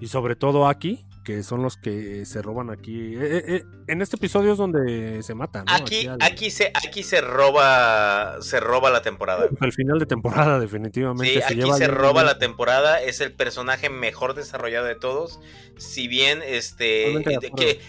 [0.00, 3.14] y sobre todo Aki, que son los que se roban aquí.
[3.14, 5.64] Eh, eh, en este episodio es donde se matan.
[5.66, 5.72] ¿no?
[5.74, 9.56] Aquí, al- aquí se, aquí se roba, se roba la temporada, güey.
[9.60, 11.34] al final de temporada, definitivamente.
[11.34, 15.40] Sí, se aquí lleva se roba la temporada, es el personaje mejor desarrollado de todos.
[15.76, 17.22] Si bien, este,
[17.56, 17.80] que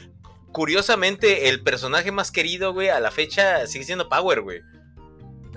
[0.51, 4.61] curiosamente el personaje más querido, güey, a la fecha sigue siendo Power, güey.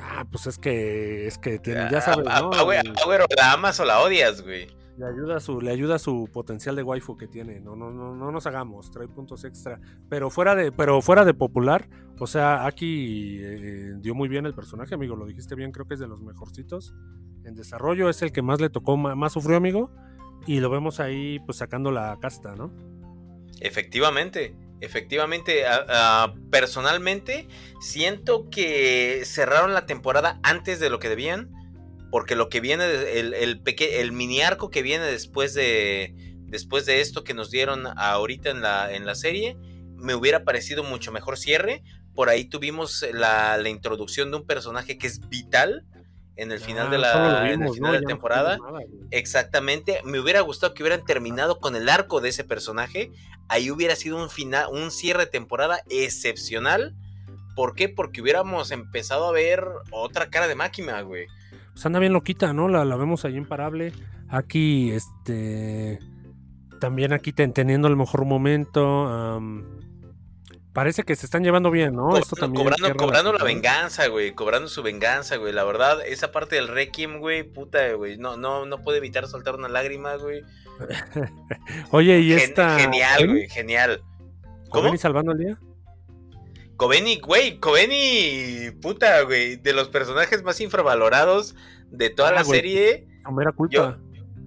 [0.00, 2.50] Ah, pues es que es que tiene, ya sabes, a, a ¿no?
[2.50, 4.66] Power, El- a Power o la amas o la odias, güey.
[4.98, 7.58] le ayuda su le ayuda su potencial de waifu que tiene.
[7.60, 11.32] No no no no nos hagamos, trae puntos extra, pero fuera de pero fuera de
[11.34, 11.88] popular,
[12.18, 15.94] o sea, aquí eh, dio muy bien el personaje, amigo, lo dijiste bien, creo que
[15.94, 16.94] es de los mejorcitos
[17.44, 19.90] en desarrollo, es el que más le tocó más, sufrió, amigo,
[20.46, 22.70] y lo vemos ahí pues sacando la casta, ¿no?
[23.60, 24.54] Efectivamente,
[24.84, 25.64] efectivamente,
[26.50, 27.48] personalmente
[27.80, 31.50] siento que cerraron la temporada antes de lo que debían,
[32.10, 32.84] porque lo que viene,
[33.18, 36.14] el, el mini arco que viene después de,
[36.46, 39.56] después de esto que nos dieron ahorita en la, en la serie,
[39.96, 41.82] me hubiera parecido mucho mejor cierre.
[42.14, 45.84] Por ahí tuvimos la, la introducción de un personaje que es vital
[46.36, 47.92] en el final Ah, de lo la, en el final ¿no?
[47.92, 48.58] de la temporada.
[48.58, 48.80] nada.
[49.10, 53.10] Exactamente, me hubiera gustado que hubieran terminado con el arco de ese personaje.
[53.48, 56.94] Ahí hubiera sido un final, un cierre de temporada excepcional.
[57.54, 57.88] ¿Por qué?
[57.88, 61.26] Porque hubiéramos empezado a ver otra cara de máquina, güey.
[61.72, 62.68] pues anda bien loquita, ¿no?
[62.68, 63.92] La, la vemos ahí imparable.
[64.28, 66.00] Aquí, este.
[66.80, 69.06] También aquí ten- teniendo el mejor momento.
[69.06, 69.64] am,
[70.74, 72.18] parece que se están llevando bien, ¿no?
[72.18, 72.68] Esto también.
[72.98, 74.32] cobrando, la venganza, güey.
[74.34, 75.54] Cobrando su venganza, güey.
[75.54, 78.18] La verdad, esa parte del Requiem, güey, puta, güey.
[78.18, 80.42] No, no, no puede evitar soltar una lágrima, güey.
[81.90, 82.78] Oye, y Gen- esta.
[82.78, 84.02] Genial, güey, genial.
[84.68, 84.82] ¿Cómo?
[84.82, 85.58] ¿Kobeni salvando el día?
[86.76, 91.54] Kobeni, güey, Kobeni, puta, güey, de los personajes más infravalorados
[91.90, 92.58] de toda Ah, la güey.
[92.60, 93.06] serie.
[93.22, 93.98] No me era culpa.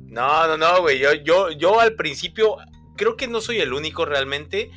[0.07, 2.57] No, no, no, güey, yo, yo, yo al principio,
[2.97, 4.69] creo que no soy el único realmente.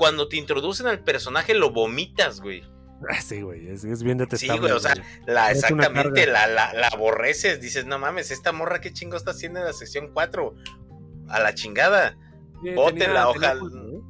[0.00, 2.62] Cuando te introducen al personaje lo vomitas, güey.
[3.06, 4.54] Ah, Sí, güey, es, es bien detestable.
[4.54, 4.94] Sí, güey, o sea,
[5.26, 7.60] la, exactamente, la, la, la aborreces.
[7.60, 10.54] Dices, no mames, esta morra, ¿qué chingo está haciendo en la sección 4?
[11.28, 12.16] A la chingada.
[12.62, 13.58] Sí, bótenla, ojalá.
[13.58, 14.00] culpa, ¿eh?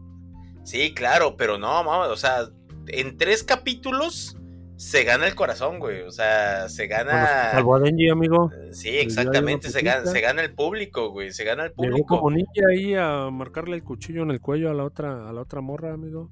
[0.62, 2.48] Sí, claro, pero no, mames, o sea,
[2.86, 4.36] en tres capítulos
[4.80, 6.00] se gana el corazón, güey.
[6.02, 7.50] O sea, se gana.
[7.52, 8.50] salvó a Denji, amigo.
[8.72, 11.32] Sí, dio ahí exactamente, se gana, se gana el público, güey.
[11.32, 12.16] Se gana el Llegó público.
[12.16, 15.42] como ninja ahí a marcarle el cuchillo en el cuello a la otra, a la
[15.42, 16.30] otra morra, amigo.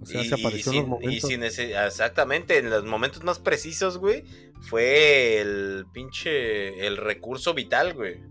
[0.00, 1.28] O sea, y, se apareció en los y momentos.
[1.28, 4.24] sin ese- exactamente, en los momentos más precisos, güey,
[4.62, 8.22] fue el pinche, el recurso vital, güey.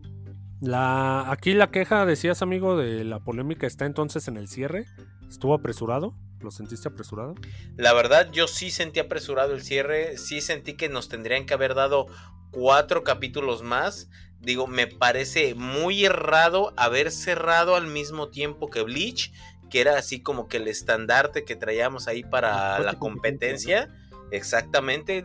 [0.62, 4.86] La, aquí la queja, decías amigo, de la polémica está entonces en el cierre.
[5.30, 6.16] ¿Estuvo apresurado?
[6.42, 7.36] ¿Lo sentiste apresurado?
[7.78, 11.74] La verdad, yo sí sentí apresurado el cierre, sí sentí que nos tendrían que haber
[11.76, 12.08] dado
[12.52, 14.10] cuatro capítulos más.
[14.42, 19.32] Digo, me parece muy errado haber cerrado al mismo tiempo que Bleach,
[19.72, 23.90] que era así como que el estandarte que traíamos ahí para Fuerte la competencia.
[24.32, 25.24] Exactamente.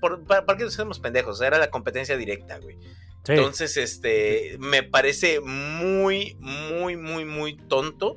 [0.00, 1.40] Por- ¿Para, para qué nos hacemos pendejos?
[1.40, 2.76] Era la competencia directa, güey.
[3.24, 3.32] Sí.
[3.32, 8.16] Entonces, este, me parece muy, muy, muy, muy tonto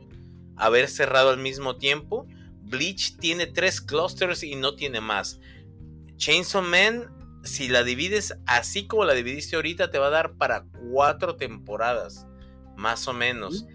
[0.55, 2.27] haber cerrado al mismo tiempo.
[2.61, 5.39] Bleach tiene tres clusters y no tiene más.
[6.17, 7.11] Chainsaw Man,
[7.43, 12.25] si la divides así como la dividiste ahorita, te va a dar para cuatro temporadas,
[12.77, 13.65] más o menos.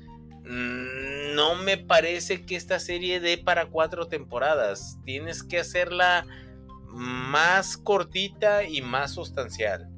[0.45, 4.99] Mm, No me parece que esta serie dé para cuatro temporadas.
[5.05, 6.27] Tienes que hacerla
[6.89, 9.89] más cortita y más sustancial.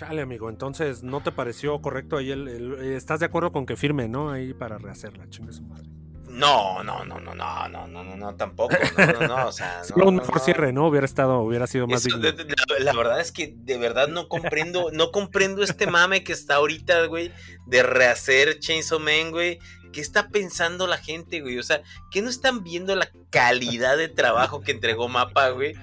[0.00, 0.48] Chale, amigo.
[0.48, 4.30] Entonces, ¿no te pareció correcto ahí el, el- ¿Estás de acuerdo con que firme, no?
[4.30, 5.88] Ahí para rehacerla, chingue su madre.
[6.28, 8.74] No, no, no, no, no, no, no, no, no, tampoco.
[8.96, 10.40] No, no, no, o sea, Solo no, un mejor no.
[10.40, 10.86] cierre, ¿no?
[10.86, 12.44] Hubiera estado, hubiera sido más Eso, digno.
[12.78, 16.54] la, la verdad es que de verdad no comprendo, no comprendo este mame que está
[16.54, 17.32] ahorita, güey,
[17.66, 19.58] de rehacer Chainsaw Man, güey.
[19.92, 21.58] ¿Qué está pensando la gente, güey?
[21.58, 21.82] O sea,
[22.12, 25.74] ¿qué no están viendo la calidad de trabajo que entregó Mapa, güey?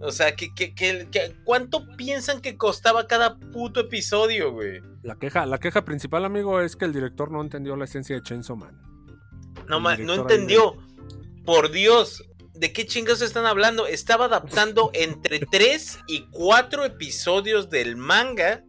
[0.00, 4.82] O sea, ¿qué, qué, qué- qué- cuánto piensan que costaba cada puto episodio, güey?
[5.02, 8.22] La queja, la queja principal, amigo, es que el director no entendió la esencia de
[8.22, 8.78] Chainsaw Man.
[9.68, 10.76] No, ma- no entendió.
[11.46, 12.22] Por Dios,
[12.54, 13.86] ¿de qué chingados están hablando?
[13.86, 18.62] Estaba adaptando entre 3 y 4 episodios del manga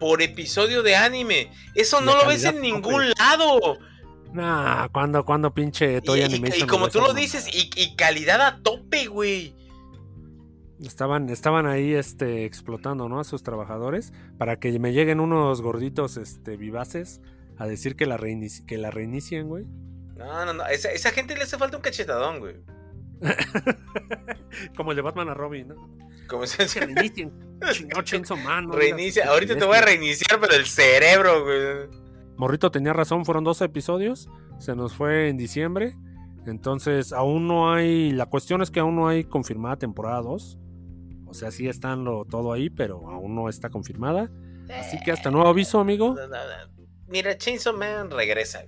[0.00, 1.52] por episodio de anime.
[1.76, 3.78] Eso no lo ves en ningún lado.
[4.32, 6.64] Nah, cuando, cuando pinche Toy y- Animation.
[6.64, 9.54] y como tú lo dices, y calidad a tope, güey.
[10.86, 13.20] Estaban, estaban ahí este, explotando, ¿no?
[13.20, 17.20] A sus trabajadores para que me lleguen unos gorditos este, vivaces
[17.56, 19.64] a decir que la, reinici- que la reinicien, güey.
[20.16, 20.66] No, no, no.
[20.66, 22.56] Esa, esa gente le hace falta un cachetadón, güey.
[24.76, 25.74] Como el de Batman a Robin, ¿no?
[26.28, 27.32] Como se Que reinicien.
[27.72, 28.66] Chingado Chainsaw Man.
[28.66, 29.28] no Reinicia.
[29.28, 31.88] Ahorita te voy a reiniciar, pero el cerebro, güey.
[32.36, 34.28] Morrito tenía razón, fueron 12 episodios.
[34.58, 35.94] Se nos fue en diciembre.
[36.46, 38.10] Entonces, aún no hay.
[38.12, 40.58] La cuestión es que aún no hay confirmada temporada 2.
[41.32, 44.30] O sea, sí están lo, todo ahí, pero aún no está confirmada.
[44.68, 46.14] Así que hasta nuevo aviso, amigo.
[46.14, 46.84] No, no, no.
[47.08, 48.62] Mira, Chainsaw Man regresa.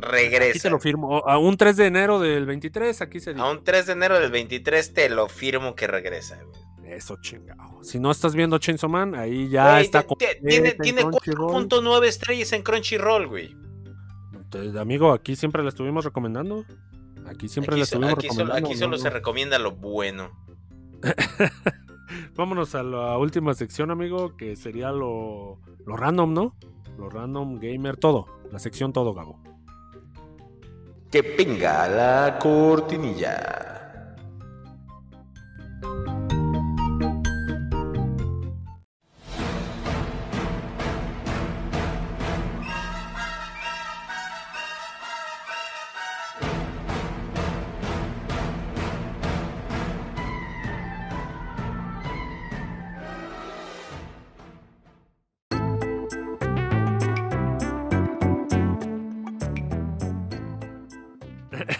[0.00, 0.50] Regresa.
[0.50, 1.18] Aquí te lo firmo.
[1.28, 3.40] A un 3 de enero del 23, aquí se dice.
[3.44, 6.40] A un 3 de enero del 23 te lo firmo que regresa.
[6.84, 7.84] Eso chingado.
[7.84, 10.04] Si no estás viendo Chainsaw Man, ahí ya Güey, está.
[10.44, 11.68] tiene tiene Crunchyroll.
[11.68, 13.54] 4.9 estrellas en Crunchyroll, güey.
[14.34, 16.64] Entonces, amigo, aquí siempre la estuvimos recomendando.
[17.28, 18.68] Aquí siempre Aquí, la estuvimos aquí solo, recomendando.
[18.68, 20.30] aquí solo se recomienda lo bueno.
[22.36, 26.56] Vámonos a la última sección, amigo, que sería lo, lo random, ¿no?
[26.98, 28.26] Lo random, gamer, todo.
[28.52, 29.40] La sección todo, Gabo.
[31.10, 34.16] Que venga la cortinilla.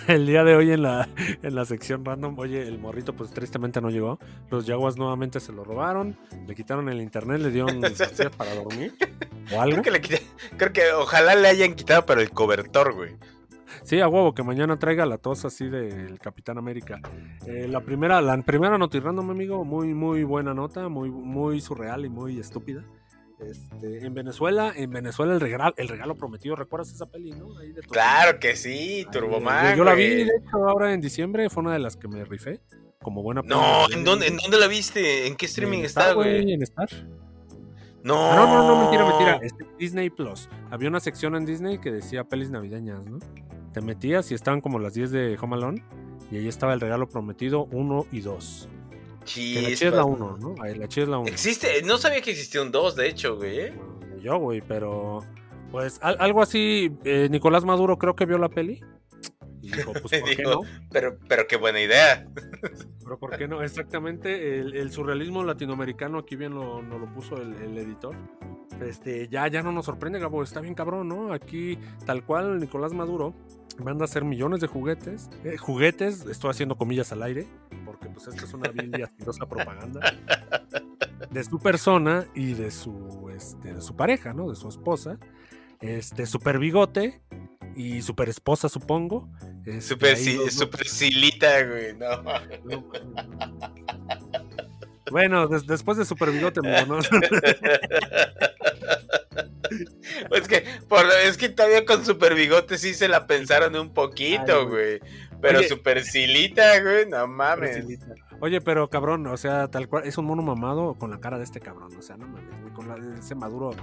[0.08, 1.08] El día de hoy en la,
[1.42, 4.18] en la sección random, oye, el morrito pues tristemente no llegó.
[4.50, 7.80] Los yaguas nuevamente se lo robaron, le quitaron el internet, le dieron
[8.36, 8.94] para dormir
[9.54, 9.82] o algo.
[9.82, 10.22] Creo que, le quité-
[10.56, 13.16] creo que ojalá le hayan quitado, pero el cobertor, güey.
[13.82, 17.00] Sí, a huevo, que mañana traiga la tos así del Capitán América.
[17.46, 22.04] Eh, la primera, la primera noti random, amigo, muy, muy buena nota, muy, muy surreal
[22.04, 22.82] y muy estúpida.
[23.38, 27.58] Este, en Venezuela, en Venezuela el regalo, el regalo prometido, ¿recuerdas esa peli, no?
[27.58, 27.92] Ahí de Torino.
[27.92, 29.72] Claro que sí, Turboman.
[29.72, 32.24] Yo, yo la vi, de hecho, ahora en diciembre, fue una de las que me
[32.24, 32.60] rifé,
[33.02, 35.26] como buena peli No, ¿en dónde, ¿en dónde la viste?
[35.26, 36.50] ¿En qué streaming En está, güey?
[36.50, 36.88] En Star.
[38.02, 38.14] No.
[38.14, 39.40] Ah, no, no, no, mentira, mentira.
[39.42, 40.48] Este, Disney Plus.
[40.70, 43.18] Había una sección en Disney que decía pelis navideñas, ¿no?
[43.72, 45.84] Te metías y estaban como las 10 de Home Alone.
[46.30, 48.68] Y ahí estaba el regalo prometido 1 y 2.
[49.34, 50.06] Que la chida es la Chispas.
[50.06, 50.54] 1, ¿no?
[50.62, 51.28] Ahí la chida es la 1.
[51.28, 53.60] Existe, no sabía que existía un 2, de hecho, güey.
[53.60, 53.74] ¿eh?
[54.22, 55.20] Yo, güey, pero.
[55.72, 56.92] Pues al- algo así.
[57.04, 58.80] eh, Nicolás Maduro creo que vio la peli.
[59.66, 60.60] Y dijo, pues, ¿por qué no?
[60.92, 62.26] Pero, pero qué buena idea.
[63.02, 63.62] Pero ¿por qué no?
[63.62, 68.16] Exactamente, el, el surrealismo latinoamericano, aquí bien lo, nos lo puso el, el editor.
[68.80, 71.32] Este, ya, ya no nos sorprende, Gabo, está bien cabrón, ¿no?
[71.32, 73.32] Aquí, tal cual, Nicolás Maduro
[73.78, 75.30] manda a hacer millones de juguetes.
[75.44, 77.46] eh, juguetes, estoy haciendo comillas al aire,
[77.84, 80.00] porque pues esta es una vil y asquerosa propaganda.
[81.30, 84.48] De su persona y de su, este, de su pareja, ¿no?
[84.48, 85.18] De su esposa.
[85.80, 87.20] Este, super bigote
[87.76, 89.28] y super esposa, supongo.
[89.64, 91.94] Este, Super, si- super silita, güey.
[91.94, 92.22] No.
[92.22, 92.90] no,
[95.10, 96.98] Bueno, des- después de Super Bigote, ¿no?
[100.32, 104.68] Es que, por, es que todavía con super bigote sí se la pensaron un poquito,
[104.68, 104.98] güey.
[104.98, 105.10] güey.
[105.40, 105.68] Pero Oye.
[105.68, 107.84] super silita, güey, no mames.
[108.40, 111.44] Oye, pero cabrón, o sea, tal cual, es un mono mamado con la cara de
[111.44, 113.74] este cabrón, o sea, no mames, con la de ese maduro.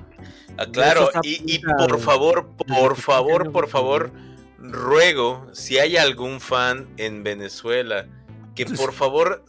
[0.57, 4.11] Ah, claro, y, por favor, por 25 favor, por favor,
[4.59, 8.05] ruego, si hay algún fan en Venezuela,
[8.55, 9.43] que por favor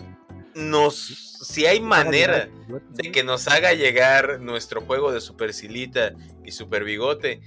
[0.54, 0.96] nos,
[1.42, 2.48] si hay manera
[2.90, 7.42] de que nos haga llegar nuestro juego de Super Silita y Super Bigote,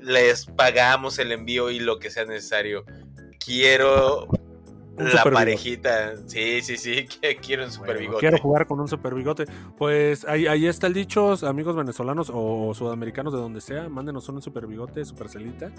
[0.00, 2.84] les pagamos el envío y lo que sea necesario.
[3.44, 4.26] Quiero
[4.98, 5.30] Un la bigote.
[5.32, 6.12] parejita.
[6.26, 8.20] Sí, sí, sí, que quiero un Super Bueno, Bigote.
[8.20, 9.46] Quiero jugar con un super bigote.
[9.78, 14.42] Pues ahí, ahí está el dicho, amigos venezolanos o sudamericanos de donde sea, mándenos un
[14.42, 15.72] super bigote, super celita.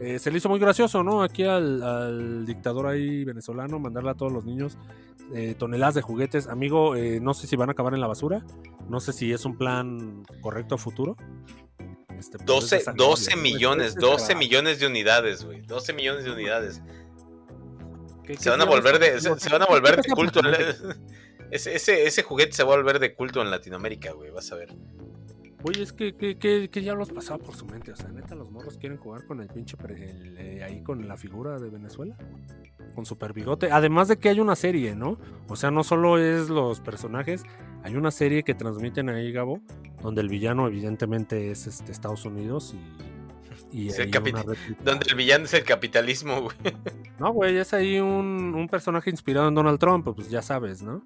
[0.00, 1.22] Eh, se le hizo muy gracioso, ¿no?
[1.22, 4.78] Aquí al, al dictador ahí venezolano, mandarle a todos los niños
[5.34, 6.46] eh, toneladas de juguetes.
[6.48, 8.44] Amigo, eh, no sé si van a acabar en la basura,
[8.88, 11.16] no sé si es un plan correcto a futuro.
[12.18, 13.42] Este, pues, 12, es desagradable, 12 ¿no?
[13.42, 14.46] millones, Es 12 desagradable.
[14.46, 15.60] millones de unidades, güey.
[15.62, 16.80] 12 millones de unidades.
[18.26, 20.40] ¿Qué- Se qué van a volver de, se, se van a volver de culto.
[20.40, 20.58] en la-
[21.50, 24.30] ese, ese, ese juguete se va a volver de culto en Latinoamérica, güey.
[24.30, 24.74] Vas a ver.
[25.66, 27.90] Oye, es que, que, que, que diablos pasaba por su mente.
[27.92, 29.76] O sea, neta, los morros quieren jugar con el pinche.
[29.88, 32.16] el, eh, ahí con la figura de Venezuela.
[32.94, 33.70] Con super bigote.
[33.72, 35.18] Además de que hay una serie, ¿no?
[35.48, 37.44] O sea, no solo es los personajes.
[37.82, 39.60] Hay una serie que transmiten ahí, Gabo.
[40.02, 43.13] Donde el villano, evidentemente, es este, Estados Unidos y.
[43.74, 46.56] y Es el Donde el villano es el capitalismo, güey.
[47.18, 51.04] No, güey, es ahí un, un personaje inspirado en Donald Trump, pues ya sabes, ¿no?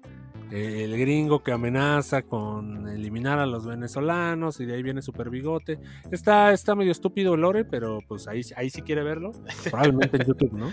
[0.51, 5.29] Eh, El gringo que amenaza con eliminar a los venezolanos y de ahí viene Super
[5.31, 5.79] Bigote.
[6.11, 9.31] Está, está medio estúpido el lore, pero pues ahí, ahí sí quiere verlo.
[9.63, 10.71] Probablemente en YouTube, ¿no?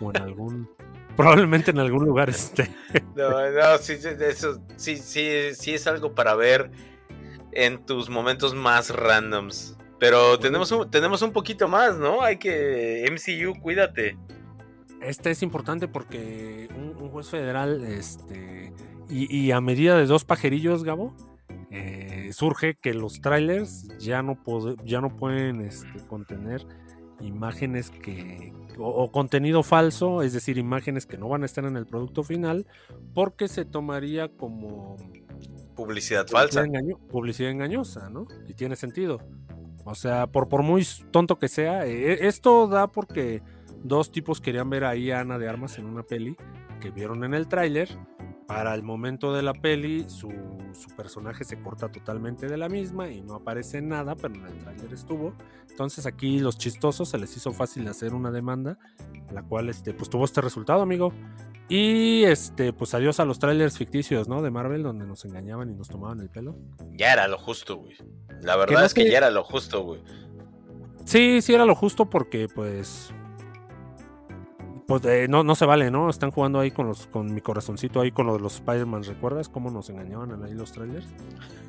[0.00, 0.70] O en algún...
[1.16, 2.70] Probablemente en algún lugar esté.
[3.14, 6.70] No, no, sí, sí, eso, sí, sí, sí es algo para ver
[7.52, 9.76] en tus momentos más randoms.
[10.04, 12.20] Pero tenemos un, tenemos un poquito más, ¿no?
[12.20, 13.06] Hay que.
[13.10, 14.18] MCU, cuídate.
[15.00, 18.70] Este es importante porque un, un juez federal, este,
[19.08, 21.14] y, y a medida de dos pajerillos, Gabo,
[21.70, 24.38] eh, surge que los trailers ya no,
[24.84, 26.66] ya no pueden este, contener
[27.22, 31.78] imágenes que o, o contenido falso, es decir, imágenes que no van a estar en
[31.78, 32.66] el producto final,
[33.14, 34.98] porque se tomaría como
[35.74, 36.62] Publicidad falsa.
[36.62, 38.26] Engaño- publicidad engañosa, ¿no?
[38.46, 39.18] Y tiene sentido.
[39.84, 43.42] O sea, por, por muy tonto que sea, eh, esto da porque
[43.82, 46.36] dos tipos querían ver ahí a Ana de Armas en una peli
[46.80, 47.88] que vieron en el tráiler.
[48.46, 50.30] Para el momento de la peli, su,
[50.74, 54.58] su personaje se corta totalmente de la misma y no aparece nada, pero en el
[54.58, 55.32] tráiler estuvo.
[55.70, 58.78] Entonces aquí los chistosos se les hizo fácil hacer una demanda,
[59.32, 61.12] la cual este, pues tuvo este resultado, amigo.
[61.68, 64.42] Y este, pues adiós a los trailers ficticios, ¿no?
[64.42, 66.56] De Marvel, donde nos engañaban y nos tomaban el pelo.
[66.92, 67.96] Ya era lo justo, güey.
[68.42, 70.02] La verdad es que ya era lo justo, güey.
[71.06, 73.12] Sí, sí era lo justo porque pues
[74.86, 76.10] pues eh, no, no se vale, ¿no?
[76.10, 79.48] Están jugando ahí con los con mi corazoncito ahí con lo de los Spider-Man, ¿recuerdas
[79.48, 81.06] cómo nos engañaban ahí los trailers?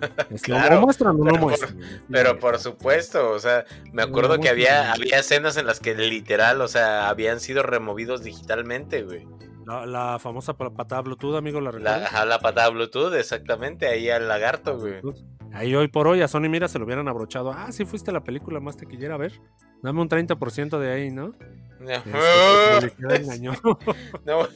[0.43, 1.79] Claro, o muestran o pero no por- muestran.
[2.11, 5.95] Pero por supuesto, o sea, me acuerdo No, que había, había escenas en las que
[5.95, 9.25] literal, o sea, habían sido removidos digitalmente, güey.
[9.65, 12.03] La, la famosa pa- patada Bluetooth, amigo, la La, recuerdas?
[12.13, 15.01] ajá, la patada Bluetooth, exactamente, ahí al lagarto, güey.
[15.53, 17.51] Ahí hoy por hoy a Sony Mira se lo hubieran abrochado.
[17.51, 19.33] Ah, sí fuiste la película más taquillera, a ver.
[19.81, 21.33] Dame un 30% de ahí, ¿no?
[21.87, 22.11] Este.
[24.25, 24.47] No.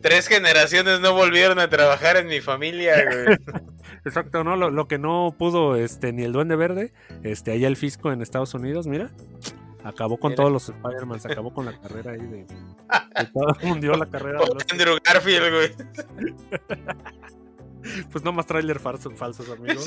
[0.00, 3.38] Tres generaciones no volvieron a trabajar en mi familia, güey.
[4.04, 4.54] Exacto, ¿no?
[4.56, 8.20] Lo, lo que no pudo este, ni el Duende Verde, este, allá el fisco en
[8.20, 9.10] Estados Unidos, mira.
[9.84, 12.46] Acabó con todos los Spider-Man, se acabó con la carrera ahí de.
[13.32, 14.64] todo- hundió la carrera de Por los.
[14.72, 15.74] Andrew Garfield, güey.
[18.10, 19.84] Pues no más trailer falso, falsos, amigos.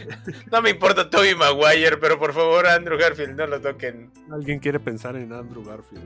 [0.52, 4.12] No me importa Toby Maguire, pero por favor, Andrew Garfield, no lo toquen.
[4.30, 6.04] Alguien quiere pensar en Andrew Garfield.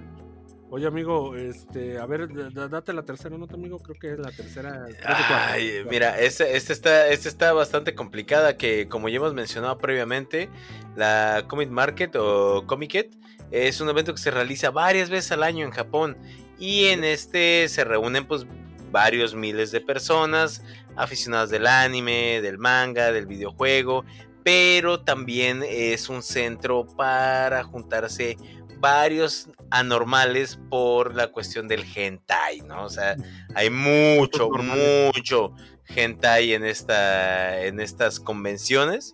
[0.74, 3.78] Oye, amigo, este, a ver, date la tercera nota, amigo.
[3.78, 4.86] Creo que es la tercera.
[5.04, 10.50] Ay, mira, esta este está, este está bastante complicada, que como ya hemos mencionado previamente,
[10.96, 13.14] la Comic Market o Comiket
[13.52, 16.16] Es un evento que se realiza varias veces al año en Japón
[16.58, 18.44] y en este se reúnen pues
[18.90, 20.60] varios miles de personas
[20.96, 24.04] aficionadas del anime, del manga, del videojuego,
[24.42, 28.36] pero también es un centro para juntarse
[28.80, 32.84] varios anormales por la cuestión del hentai, ¿no?
[32.84, 33.16] O sea,
[33.54, 35.52] hay mucho, mucho
[35.86, 39.12] hentai en esta en estas convenciones,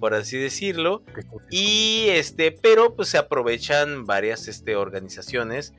[0.00, 1.02] por así decirlo,
[1.50, 5.72] y este, pero pues se aprovechan varias este organizaciones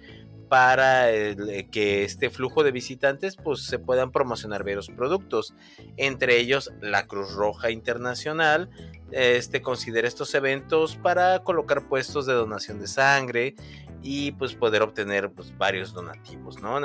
[0.49, 5.53] para el- eh, que este flujo de visitantes pues se puedan promocionar varios productos,
[5.97, 8.69] entre ellos la Cruz Roja Internacional
[9.11, 13.55] este considera estos eventos para colocar puestos de donación de sangre
[14.03, 16.79] y pues poder obtener pues varios donativos, ¿no?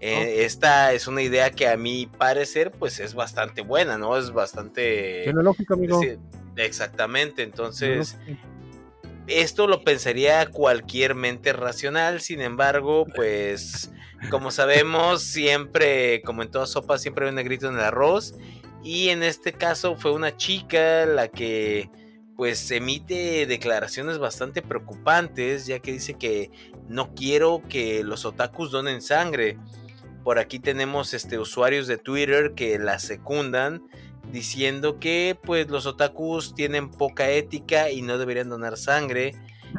[0.00, 4.16] Eh, esta es una idea que a mi parecer pues es bastante buena, ¿no?
[4.16, 6.00] Es bastante Tiene lógica, amigo.
[6.56, 8.18] Exactamente, entonces
[9.28, 13.92] esto lo pensaría cualquier mente racional, sin embargo, pues
[14.30, 18.34] como sabemos, siempre, como en todas sopas, siempre hay un negrito en el arroz.
[18.82, 21.90] Y en este caso fue una chica la que
[22.38, 26.52] pues emite declaraciones bastante preocupantes, ya que dice que
[26.86, 29.58] no quiero que los otakus donen sangre.
[30.22, 33.82] Por aquí tenemos este usuarios de Twitter que la secundan
[34.30, 39.34] diciendo que pues los otakus tienen poca ética y no deberían donar sangre.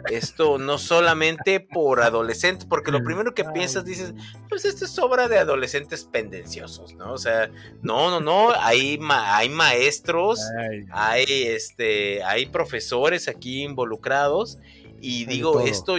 [0.09, 4.13] Esto no solamente por adolescentes, porque lo primero que piensas dices,
[4.47, 7.11] pues esto es obra de adolescentes pendenciosos, ¿no?
[7.13, 7.49] O sea,
[7.81, 14.57] no, no, no, hay, ma- hay maestros, Ay, hay este, hay profesores aquí involucrados
[15.01, 15.95] y digo, esto,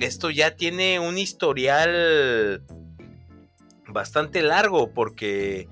[0.00, 2.62] esto ya tiene un historial
[3.88, 5.68] bastante largo porque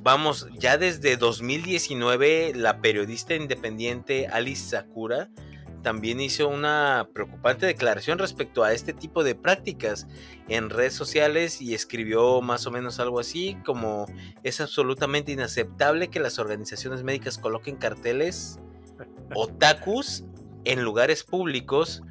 [0.00, 5.28] vamos, ya desde 2019 la periodista independiente Alice Sakura
[5.82, 10.06] también hizo una preocupante declaración respecto a este tipo de prácticas
[10.48, 14.06] en redes sociales y escribió más o menos algo así como
[14.42, 18.58] es absolutamente inaceptable que las organizaciones médicas coloquen carteles
[19.34, 20.24] otakus
[20.64, 22.02] en lugares públicos,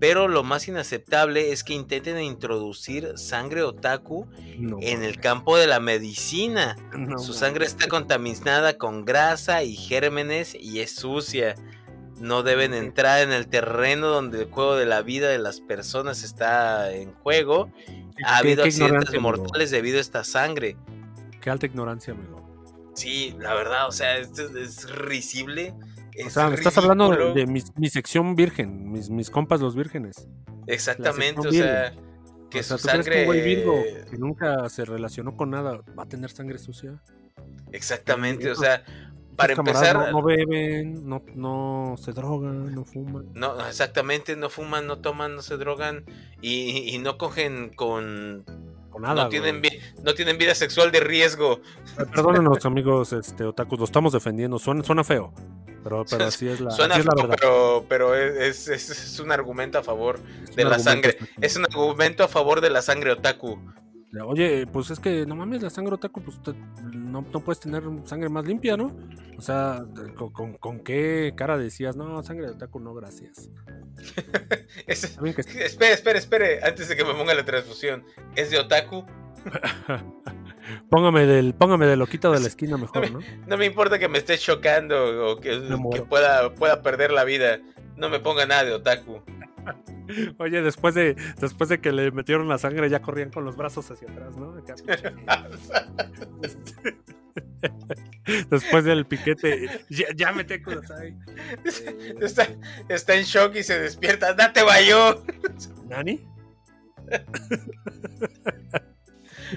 [0.00, 4.26] pero lo más inaceptable es que intenten introducir sangre otaku
[4.58, 6.76] no, en el campo de la medicina.
[6.96, 11.54] no, Su sangre está contaminada con grasa y gérmenes y es sucia.
[12.22, 16.22] No deben entrar en el terreno donde el juego de la vida de las personas
[16.22, 17.68] está en juego.
[18.24, 19.22] Ha habido accidentes amigo.
[19.22, 20.76] mortales debido a esta sangre.
[21.40, 22.40] Qué alta ignorancia, amigo.
[22.94, 25.74] Sí, la verdad, o sea, esto es risible.
[26.24, 30.28] O sea, me estás hablando de, mi, mi sección virgen, mis, mis compas los vírgenes.
[30.68, 31.92] Exactamente, o sea,
[32.50, 33.24] que o sea, su ¿tú crees que sangre.
[33.24, 37.02] güey virgo que nunca se relacionó con nada va a tener sangre sucia?
[37.72, 38.84] Exactamente, o sea,
[39.36, 39.96] para empezar.
[39.96, 43.26] No, no beben, no, no se drogan, no fuman.
[43.34, 46.04] No, exactamente, no fuman, no toman, no se drogan
[46.40, 48.44] y, y no cogen con...
[48.90, 49.24] Con nada.
[49.24, 51.60] no, tienen vi- no tienen vida sexual de riesgo.
[51.96, 54.58] Perdónenos, amigos este, otakus, lo estamos defendiendo.
[54.58, 55.32] Suena, suena feo,
[55.82, 57.36] pero, pero así es la, Suena así es la feo, verdad.
[57.40, 60.20] pero, pero es, es- es un argumento a favor
[60.54, 61.16] de la sangre.
[61.40, 63.58] Es un argumento a favor de la sangre otaku.
[64.26, 66.52] Oye, pues es que no mames, la sangre otaku, pues te-
[66.94, 68.94] no, no puedes tener sangre más limpia, ¿no?
[69.38, 69.84] O sea,
[70.16, 71.96] ¿con, con, con qué cara decías?
[71.96, 73.48] No, sangre de otaku, no, gracias.
[74.86, 78.04] Es- que- espere, espere, espere, antes de que me ponga la transfusión.
[78.36, 79.04] ¿Es de otaku?
[80.90, 83.20] póngame del, póngame de loquito de la esquina mejor, ¿no?
[83.46, 85.58] No me importa que me esté chocando o que,
[86.08, 87.60] pueda perder la vida.
[87.96, 89.22] No me ponga nada de otaku.
[90.38, 93.90] Oye, después de, después de que le metieron la sangre, ya corrían con los brazos
[93.90, 94.54] hacia atrás, ¿no?
[98.50, 100.32] Después del piquete, ya, ya
[100.62, 101.16] Kudasai.
[101.64, 102.48] Eh, Está,
[102.88, 104.34] está en shock y se despierta.
[104.34, 105.24] ¡Date bayo!
[105.88, 106.20] ¿Nani?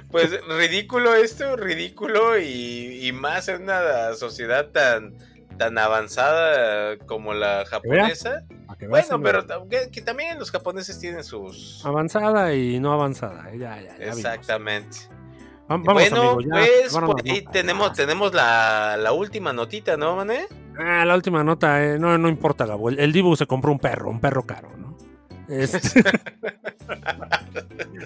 [0.10, 5.16] Pues ridículo esto, ridículo y, y más en una sociedad tan,
[5.58, 8.44] tan avanzada como la japonesa.
[8.78, 11.84] Que Bueno, pero que, que también los japoneses tienen sus...
[11.86, 13.96] Avanzada y no avanzada, eh, ya, ya.
[13.98, 14.98] Exactamente.
[15.68, 17.52] Vamos, bueno, amigo, ya, pues vámonos, por ahí ¿no?
[17.52, 20.46] tenemos, tenemos la, la última notita, ¿no, mané?
[20.78, 22.90] Ah, la última nota, eh, no, no importa, Gabo.
[22.90, 24.75] El, el Dibu se compró un perro, un perro caro.
[25.48, 25.80] Este-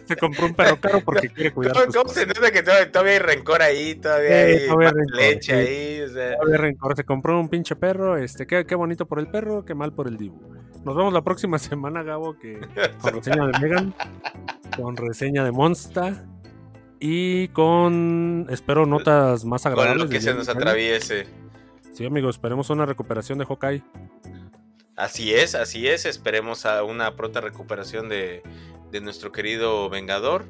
[0.06, 3.20] se compró un perro caro porque quiere cuidar ¿Cómo, se nota que todavía, todavía hay
[3.20, 3.96] rencor ahí?
[3.96, 5.74] Todavía Sí, hay todavía hay mala rencor, leche sí.
[5.74, 6.02] ahí.
[6.02, 9.28] O sea, Todavía rencor, se compró un pinche perro, este, qué, qué bonito por el
[9.28, 10.40] perro, qué mal por el Dibu.
[10.84, 12.60] Nos vemos la próxima semana, Gabo, que
[13.02, 13.94] con reseña de Megan,
[14.76, 16.26] con reseña de Monsta
[17.00, 20.04] y con, espero, notas más con agradables.
[20.06, 21.28] lo que se nos atraviese.
[21.94, 23.84] Sí, amigos, esperemos una recuperación de Hawkeye.
[25.00, 26.06] Así es, así es.
[26.06, 28.43] Esperemos a una pronta recuperación de,
[28.91, 30.45] de nuestro querido Vengador.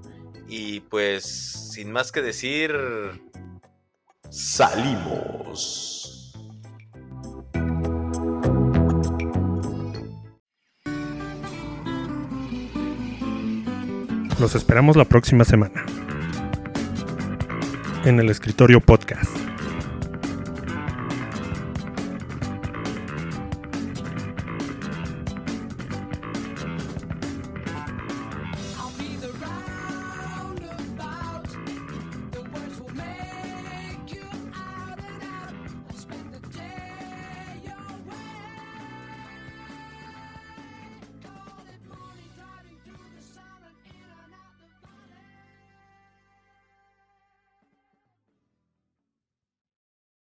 [0.47, 2.75] Y pues, sin más que decir,
[4.31, 6.33] Salimos.
[14.39, 15.83] Los esperamos la próxima semana.
[18.05, 19.48] En el escritorio podcast.